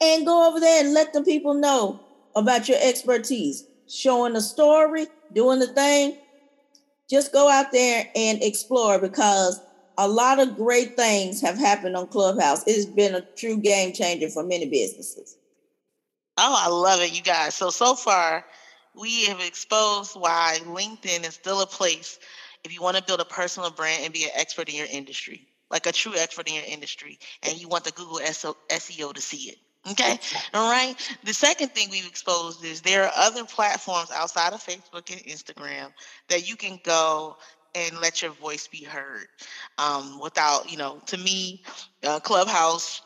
and 0.00 0.24
go 0.24 0.48
over 0.48 0.58
there 0.58 0.82
and 0.82 0.94
let 0.94 1.12
the 1.12 1.22
people 1.22 1.54
know 1.54 2.00
about 2.34 2.68
your 2.68 2.78
expertise, 2.80 3.64
showing 3.90 4.34
the 4.34 4.40
story, 4.40 5.08
doing 5.32 5.60
the 5.60 5.68
thing, 5.68 6.18
just 7.10 7.32
go 7.32 7.48
out 7.48 7.72
there 7.72 8.06
and 8.14 8.42
explore 8.42 9.00
because 9.00 9.60
a 9.98 10.08
lot 10.08 10.40
of 10.40 10.56
great 10.56 10.96
things 10.96 11.40
have 11.42 11.58
happened 11.58 11.96
on 11.96 12.08
Clubhouse. 12.08 12.66
It 12.66 12.76
has 12.76 12.86
been 12.86 13.14
a 13.14 13.26
true 13.36 13.58
game 13.58 13.92
changer 13.92 14.28
for 14.30 14.44
many 14.44 14.68
businesses. 14.68 15.36
Oh, 16.38 16.56
I 16.58 16.68
love 16.68 17.02
it, 17.02 17.14
you 17.14 17.22
guys. 17.22 17.54
So, 17.54 17.70
so 17.70 17.94
far, 17.94 18.44
we 18.94 19.26
have 19.26 19.40
exposed 19.40 20.12
why 20.14 20.58
LinkedIn 20.64 21.26
is 21.26 21.34
still 21.34 21.60
a 21.60 21.66
place 21.66 22.18
if 22.64 22.72
you 22.72 22.80
want 22.82 22.96
to 22.96 23.02
build 23.02 23.20
a 23.20 23.24
personal 23.26 23.70
brand 23.70 24.04
and 24.04 24.12
be 24.12 24.24
an 24.24 24.30
expert 24.34 24.68
in 24.68 24.76
your 24.76 24.86
industry, 24.90 25.48
like 25.70 25.86
a 25.86 25.92
true 25.92 26.14
expert 26.16 26.48
in 26.48 26.54
your 26.54 26.64
industry, 26.66 27.18
and 27.42 27.60
you 27.60 27.68
want 27.68 27.84
the 27.84 27.92
Google 27.92 28.20
SEO 28.20 29.14
to 29.14 29.20
see 29.20 29.50
it. 29.50 29.58
Okay. 29.88 30.18
All 30.54 30.70
right. 30.70 30.94
The 31.24 31.34
second 31.34 31.70
thing 31.70 31.88
we've 31.90 32.06
exposed 32.06 32.64
is 32.64 32.82
there 32.82 33.04
are 33.04 33.12
other 33.16 33.44
platforms 33.44 34.10
outside 34.12 34.52
of 34.52 34.62
Facebook 34.64 35.10
and 35.10 35.20
Instagram 35.22 35.92
that 36.28 36.48
you 36.48 36.56
can 36.56 36.78
go 36.84 37.36
and 37.74 37.98
let 38.00 38.22
your 38.22 38.32
voice 38.32 38.68
be 38.68 38.84
heard 38.84 39.26
um, 39.78 40.20
without, 40.20 40.70
you 40.70 40.76
know, 40.76 41.00
to 41.06 41.18
me, 41.18 41.62
uh, 42.04 42.20
Clubhouse 42.20 43.00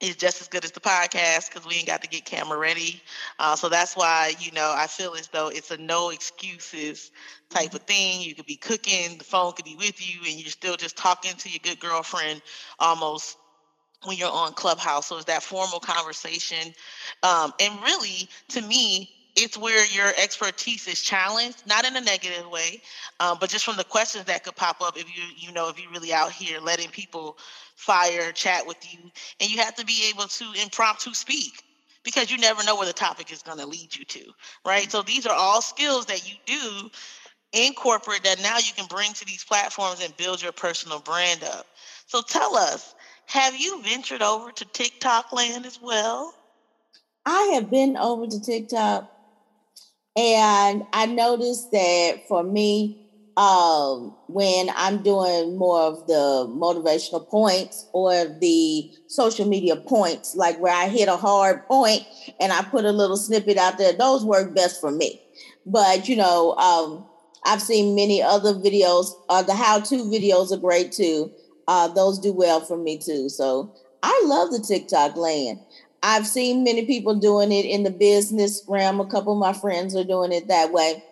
is 0.00 0.16
just 0.16 0.40
as 0.40 0.48
good 0.48 0.64
as 0.64 0.72
the 0.72 0.80
podcast 0.80 1.50
because 1.52 1.66
we 1.66 1.76
ain't 1.76 1.86
got 1.86 2.02
to 2.02 2.08
get 2.08 2.24
camera 2.24 2.58
ready. 2.58 3.02
Uh, 3.38 3.56
so 3.56 3.68
that's 3.68 3.96
why, 3.96 4.34
you 4.40 4.52
know, 4.52 4.72
I 4.76 4.86
feel 4.88 5.14
as 5.14 5.28
though 5.28 5.48
it's 5.48 5.70
a 5.70 5.78
no 5.78 6.10
excuses 6.10 7.10
type 7.50 7.74
of 7.74 7.82
thing. 7.82 8.22
You 8.22 8.34
could 8.34 8.46
be 8.46 8.56
cooking, 8.56 9.18
the 9.18 9.24
phone 9.24 9.52
could 9.54 9.64
be 9.64 9.76
with 9.76 10.00
you, 10.06 10.20
and 10.30 10.40
you're 10.40 10.50
still 10.50 10.76
just 10.76 10.96
talking 10.96 11.34
to 11.36 11.50
your 11.50 11.60
good 11.62 11.80
girlfriend 11.80 12.42
almost 12.78 13.38
when 14.04 14.16
you're 14.16 14.30
on 14.32 14.52
Clubhouse. 14.54 15.06
So 15.06 15.16
it's 15.16 15.26
that 15.26 15.42
formal 15.42 15.80
conversation. 15.80 16.74
Um, 17.22 17.52
and 17.60 17.80
really, 17.82 18.28
to 18.48 18.62
me, 18.62 19.10
it's 19.34 19.56
where 19.56 19.86
your 19.86 20.12
expertise 20.22 20.86
is 20.88 21.00
challenged, 21.00 21.66
not 21.66 21.86
in 21.86 21.96
a 21.96 22.00
negative 22.00 22.48
way, 22.50 22.82
um, 23.20 23.38
but 23.40 23.48
just 23.48 23.64
from 23.64 23.76
the 23.76 23.84
questions 23.84 24.26
that 24.26 24.44
could 24.44 24.56
pop 24.56 24.82
up 24.82 24.96
if 24.98 25.04
you, 25.16 25.22
you 25.36 25.52
know, 25.52 25.68
if 25.68 25.80
you're 25.80 25.90
really 25.90 26.12
out 26.12 26.32
here 26.32 26.60
letting 26.60 26.90
people 26.90 27.38
fire, 27.74 28.30
chat 28.32 28.66
with 28.66 28.76
you, 28.92 28.98
and 29.40 29.50
you 29.50 29.58
have 29.58 29.74
to 29.76 29.86
be 29.86 30.10
able 30.10 30.24
to 30.24 30.44
impromptu 30.62 31.14
speak 31.14 31.62
because 32.04 32.30
you 32.30 32.38
never 32.38 32.62
know 32.64 32.76
where 32.76 32.86
the 32.86 32.92
topic 32.92 33.32
is 33.32 33.42
going 33.42 33.58
to 33.58 33.66
lead 33.66 33.96
you 33.96 34.04
to, 34.04 34.20
right? 34.66 34.90
So 34.90 35.02
these 35.02 35.26
are 35.26 35.34
all 35.34 35.62
skills 35.62 36.06
that 36.06 36.28
you 36.28 36.36
do 36.44 36.90
in 37.52 37.72
corporate 37.74 38.24
that 38.24 38.42
now 38.42 38.58
you 38.58 38.72
can 38.76 38.86
bring 38.86 39.12
to 39.14 39.24
these 39.26 39.44
platforms 39.44 40.02
and 40.02 40.16
build 40.16 40.42
your 40.42 40.52
personal 40.52 41.00
brand 41.00 41.44
up. 41.44 41.66
So 42.06 42.22
tell 42.22 42.56
us, 42.56 42.94
have 43.32 43.58
you 43.58 43.82
ventured 43.82 44.20
over 44.20 44.52
to 44.52 44.64
TikTok 44.66 45.32
land 45.32 45.64
as 45.64 45.80
well? 45.80 46.34
I 47.24 47.52
have 47.54 47.70
been 47.70 47.96
over 47.96 48.26
to 48.26 48.40
TikTok 48.42 49.10
and 50.14 50.82
I 50.92 51.06
noticed 51.06 51.70
that 51.72 52.28
for 52.28 52.42
me, 52.42 52.98
um, 53.38 54.14
when 54.26 54.68
I'm 54.76 55.02
doing 55.02 55.56
more 55.56 55.80
of 55.80 56.06
the 56.06 56.46
motivational 56.50 57.26
points 57.26 57.88
or 57.94 58.26
the 58.26 58.90
social 59.06 59.48
media 59.48 59.76
points, 59.76 60.34
like 60.36 60.60
where 60.60 60.74
I 60.74 60.88
hit 60.88 61.08
a 61.08 61.16
hard 61.16 61.66
point 61.66 62.02
and 62.38 62.52
I 62.52 62.60
put 62.62 62.84
a 62.84 62.92
little 62.92 63.16
snippet 63.16 63.56
out 63.56 63.78
there, 63.78 63.94
those 63.94 64.26
work 64.26 64.54
best 64.54 64.78
for 64.78 64.90
me. 64.90 65.22
But 65.64 66.06
you 66.06 66.16
know, 66.16 66.52
um, 66.56 67.06
I've 67.46 67.62
seen 67.62 67.94
many 67.94 68.20
other 68.20 68.52
videos. 68.52 69.06
Uh, 69.30 69.42
the 69.42 69.54
how-to 69.54 69.96
videos 70.04 70.52
are 70.52 70.58
great 70.58 70.92
too 70.92 71.32
uh, 71.68 71.88
those 71.88 72.18
do 72.18 72.32
well 72.32 72.60
for 72.60 72.76
me 72.76 72.98
too. 72.98 73.28
So 73.28 73.74
I 74.02 74.22
love 74.24 74.50
the 74.50 74.60
TikTok 74.60 75.16
land. 75.16 75.60
I've 76.02 76.26
seen 76.26 76.64
many 76.64 76.84
people 76.84 77.14
doing 77.14 77.52
it 77.52 77.64
in 77.64 77.84
the 77.84 77.90
business 77.90 78.64
realm. 78.66 79.00
A 79.00 79.06
couple 79.06 79.32
of 79.34 79.38
my 79.38 79.52
friends 79.52 79.94
are 79.94 80.04
doing 80.04 80.32
it 80.32 80.48
that 80.48 80.72
way. 80.72 81.02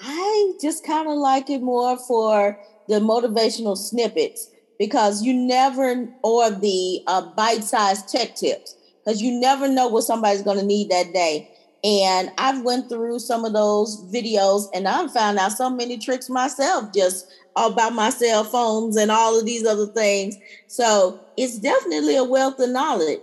I 0.00 0.52
just 0.60 0.84
kind 0.84 1.08
of 1.08 1.16
like 1.16 1.48
it 1.48 1.62
more 1.62 1.96
for 1.96 2.58
the 2.88 3.00
motivational 3.00 3.76
snippets 3.76 4.50
because 4.78 5.22
you 5.22 5.32
never, 5.32 6.08
or 6.22 6.50
the 6.50 7.02
uh, 7.06 7.30
bite 7.34 7.64
sized 7.64 8.08
tech 8.08 8.34
tips, 8.34 8.76
because 9.04 9.22
you 9.22 9.38
never 9.38 9.68
know 9.68 9.88
what 9.88 10.02
somebody's 10.04 10.42
going 10.42 10.58
to 10.58 10.66
need 10.66 10.90
that 10.90 11.12
day. 11.12 11.50
And 11.84 12.30
I've 12.36 12.62
went 12.62 12.88
through 12.88 13.20
some 13.20 13.44
of 13.44 13.52
those 13.52 14.02
videos 14.12 14.66
and 14.74 14.88
I've 14.88 15.12
found 15.12 15.38
out 15.38 15.52
so 15.52 15.70
many 15.70 15.98
tricks 15.98 16.28
myself 16.28 16.92
just 16.92 17.30
about 17.56 17.94
my 17.94 18.10
cell 18.10 18.44
phones 18.44 18.96
and 18.96 19.10
all 19.10 19.38
of 19.38 19.46
these 19.46 19.66
other 19.66 19.86
things. 19.86 20.36
So 20.66 21.18
it's 21.36 21.58
definitely 21.58 22.16
a 22.16 22.24
wealth 22.24 22.60
of 22.60 22.70
knowledge. 22.70 23.20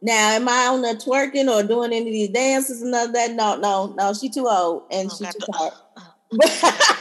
Now, 0.00 0.30
am 0.30 0.48
I 0.48 0.66
on 0.66 0.82
there 0.82 0.94
twerking 0.94 1.48
or 1.48 1.66
doing 1.66 1.92
any 1.92 1.98
of 2.00 2.06
these 2.06 2.28
dances 2.30 2.82
and 2.82 2.90
none 2.92 3.08
of 3.08 3.14
that? 3.14 3.32
No, 3.32 3.56
no, 3.56 3.94
no. 3.96 4.14
She 4.14 4.28
too 4.28 4.48
old 4.48 4.84
and 4.90 5.10
she 5.12 5.24
too 5.24 5.38
tired. 5.52 5.72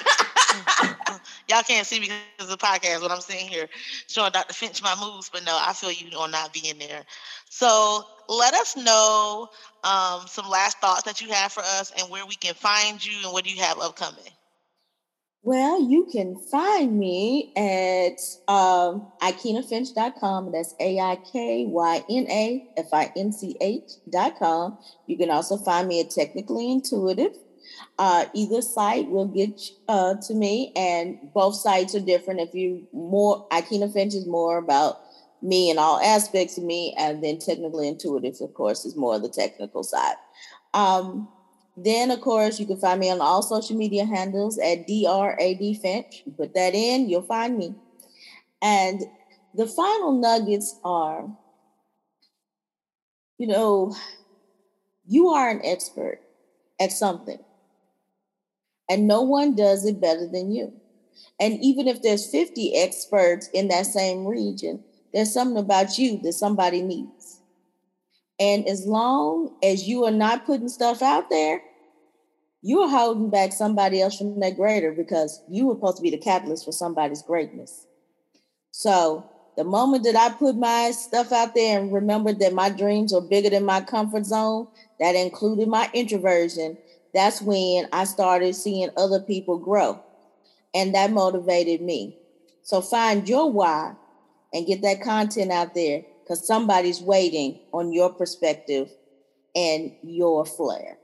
Y'all 1.49 1.63
can't 1.63 1.85
see 1.85 1.99
me 1.99 2.07
because 2.07 2.51
of 2.51 2.59
the 2.59 2.65
podcast, 2.65 3.01
what 3.01 3.11
I'm 3.11 3.19
sitting 3.19 3.47
here 3.47 3.67
showing 4.07 4.31
Dr. 4.31 4.53
Finch 4.53 4.81
my 4.81 4.95
moves. 5.01 5.29
But 5.29 5.45
no, 5.45 5.57
I 5.59 5.73
feel 5.73 5.91
you 5.91 6.15
on 6.17 6.31
not 6.31 6.53
being 6.53 6.77
there. 6.77 7.03
So 7.49 8.05
let 8.29 8.53
us 8.53 8.77
know 8.77 9.49
um, 9.83 10.27
some 10.27 10.47
last 10.47 10.77
thoughts 10.79 11.03
that 11.03 11.21
you 11.21 11.29
have 11.31 11.51
for 11.51 11.61
us 11.61 11.91
and 11.97 12.09
where 12.09 12.25
we 12.25 12.35
can 12.35 12.53
find 12.53 13.03
you 13.03 13.17
and 13.23 13.33
what 13.33 13.43
do 13.43 13.49
you 13.49 13.61
have 13.61 13.79
upcoming. 13.79 14.31
Well, 15.43 15.81
you 15.81 16.07
can 16.11 16.35
find 16.35 16.99
me 16.99 17.51
at 17.55 18.19
um, 18.47 19.11
aikynafinch.com. 19.23 20.51
That's 20.51 20.75
A 20.79 20.99
I 20.99 21.15
K 21.31 21.65
Y 21.67 22.03
N 22.11 22.27
A 22.29 22.69
F 22.77 22.93
I 22.93 23.11
N 23.15 23.31
C 23.31 23.57
H.com. 23.59 24.77
You 25.07 25.17
can 25.17 25.31
also 25.31 25.57
find 25.57 25.87
me 25.87 25.99
at 26.01 26.11
Technically 26.11 26.71
Intuitive. 26.71 27.35
Uh, 27.97 28.25
either 28.35 28.61
site 28.61 29.09
will 29.09 29.27
get 29.27 29.59
uh, 29.87 30.13
to 30.27 30.35
me, 30.35 30.73
and 30.75 31.17
both 31.33 31.55
sites 31.55 31.95
are 31.95 32.01
different. 32.01 32.39
If 32.41 32.53
you 32.53 32.87
more, 32.93 33.47
Aikyna 33.49 33.91
Finch 33.91 34.13
is 34.13 34.27
more 34.27 34.59
about 34.59 34.99
me 35.41 35.71
and 35.71 35.79
all 35.79 35.99
aspects 35.99 36.59
of 36.59 36.63
me, 36.63 36.93
and 36.99 37.23
then 37.23 37.39
Technically 37.39 37.87
Intuitive, 37.87 38.35
of 38.41 38.53
course, 38.53 38.85
is 38.85 38.95
more 38.95 39.17
the 39.17 39.29
technical 39.29 39.83
side. 39.83 40.17
Um, 40.75 41.29
then, 41.85 42.11
of 42.11 42.21
course, 42.21 42.59
you 42.59 42.65
can 42.65 42.77
find 42.77 42.99
me 42.99 43.09
on 43.09 43.21
all 43.21 43.41
social 43.41 43.77
media 43.77 44.05
handles 44.05 44.57
at 44.59 44.87
DRAD 44.87 45.79
Finch. 45.81 46.23
You 46.25 46.31
put 46.31 46.53
that 46.53 46.73
in, 46.73 47.09
you'll 47.09 47.21
find 47.21 47.57
me. 47.57 47.75
And 48.61 49.03
the 49.53 49.67
final 49.67 50.11
nuggets 50.11 50.79
are 50.83 51.29
you 53.41 53.47
know, 53.47 53.95
you 55.07 55.29
are 55.29 55.49
an 55.49 55.61
expert 55.63 56.19
at 56.79 56.91
something, 56.91 57.39
and 58.87 59.07
no 59.07 59.23
one 59.23 59.55
does 59.55 59.83
it 59.83 59.99
better 59.99 60.27
than 60.27 60.51
you. 60.51 60.71
And 61.39 61.57
even 61.59 61.87
if 61.87 62.03
there's 62.03 62.29
50 62.29 62.75
experts 62.75 63.49
in 63.51 63.67
that 63.69 63.87
same 63.87 64.27
region, 64.27 64.83
there's 65.11 65.33
something 65.33 65.57
about 65.57 65.97
you 65.97 66.21
that 66.21 66.33
somebody 66.33 66.83
needs. 66.83 67.41
And 68.39 68.67
as 68.67 68.85
long 68.85 69.55
as 69.63 69.87
you 69.87 70.05
are 70.05 70.11
not 70.11 70.45
putting 70.45 70.69
stuff 70.69 71.01
out 71.01 71.31
there, 71.31 71.63
you 72.61 72.81
are 72.81 72.89
holding 72.89 73.29
back 73.29 73.53
somebody 73.53 74.01
else 74.01 74.17
from 74.17 74.39
that 74.39 74.55
greater 74.55 74.91
because 74.91 75.41
you 75.49 75.67
were 75.67 75.75
supposed 75.75 75.97
to 75.97 76.03
be 76.03 76.11
the 76.11 76.17
catalyst 76.17 76.65
for 76.65 76.71
somebody's 76.71 77.23
greatness. 77.23 77.87
So 78.71 79.29
the 79.57 79.63
moment 79.63 80.03
that 80.03 80.15
I 80.15 80.29
put 80.29 80.55
my 80.55 80.91
stuff 80.91 81.31
out 81.31 81.55
there 81.55 81.79
and 81.79 81.91
remembered 81.91 82.39
that 82.39 82.53
my 82.53 82.69
dreams 82.69 83.13
are 83.13 83.21
bigger 83.21 83.49
than 83.49 83.65
my 83.65 83.81
comfort 83.81 84.25
zone, 84.25 84.67
that 84.99 85.15
included 85.15 85.67
my 85.67 85.89
introversion, 85.93 86.77
that's 87.13 87.41
when 87.41 87.87
I 87.91 88.05
started 88.05 88.55
seeing 88.55 88.89
other 88.95 89.19
people 89.19 89.57
grow. 89.57 90.01
And 90.73 90.95
that 90.95 91.11
motivated 91.11 91.81
me. 91.81 92.17
So 92.61 92.81
find 92.81 93.27
your 93.27 93.51
why 93.51 93.95
and 94.53 94.67
get 94.67 94.81
that 94.83 95.01
content 95.01 95.51
out 95.51 95.73
there 95.73 96.03
because 96.23 96.45
somebody's 96.45 97.01
waiting 97.01 97.59
on 97.73 97.91
your 97.91 98.13
perspective 98.13 98.89
and 99.55 99.93
your 100.03 100.45
flair. 100.45 100.97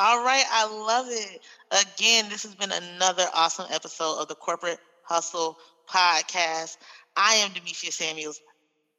All 0.00 0.24
right, 0.24 0.44
I 0.48 0.64
love 0.86 1.06
it. 1.08 1.40
Again, 1.72 2.28
this 2.28 2.44
has 2.44 2.54
been 2.54 2.70
another 2.70 3.24
awesome 3.34 3.66
episode 3.68 4.20
of 4.20 4.28
the 4.28 4.36
Corporate 4.36 4.78
Hustle 5.02 5.58
Podcast. 5.90 6.76
I 7.16 7.34
am 7.34 7.52
Demetria 7.52 7.90
Samuels. 7.90 8.40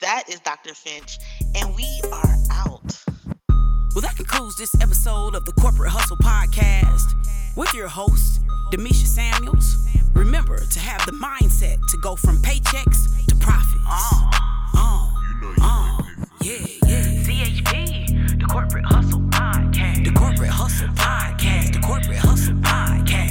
That 0.01 0.25
is 0.27 0.41
Dr. 0.41 0.73
Finch, 0.73 1.17
and 1.55 1.73
we 1.73 2.01
are 2.11 2.35
out. 2.51 3.01
Well, 3.95 4.01
that 4.01 4.17
concludes 4.17 4.57
this 4.57 4.75
episode 4.81 5.35
of 5.35 5.45
the 5.45 5.53
Corporate 5.53 5.91
Hustle 5.91 6.17
Podcast 6.17 7.15
with 7.55 7.73
your 7.73 7.87
host, 7.87 8.41
Demetria 8.69 9.05
Samuels. 9.05 9.77
Remember 10.13 10.57
to 10.57 10.79
have 10.79 11.05
the 11.05 11.13
mindset 11.13 11.79
to 11.87 11.97
go 11.99 12.17
from 12.17 12.41
paychecks 12.41 13.25
to 13.27 13.35
profits. 13.37 13.79
Oh. 13.87 14.29
Oh, 15.61 16.07
yeah, 16.41 16.57
yeah. 16.59 16.78
Hustle 20.69 20.87
Podcast, 20.89 21.73
the 21.73 21.79
Corporate 21.79 22.19
Hustle 22.19 22.53
Podcast. 22.57 23.28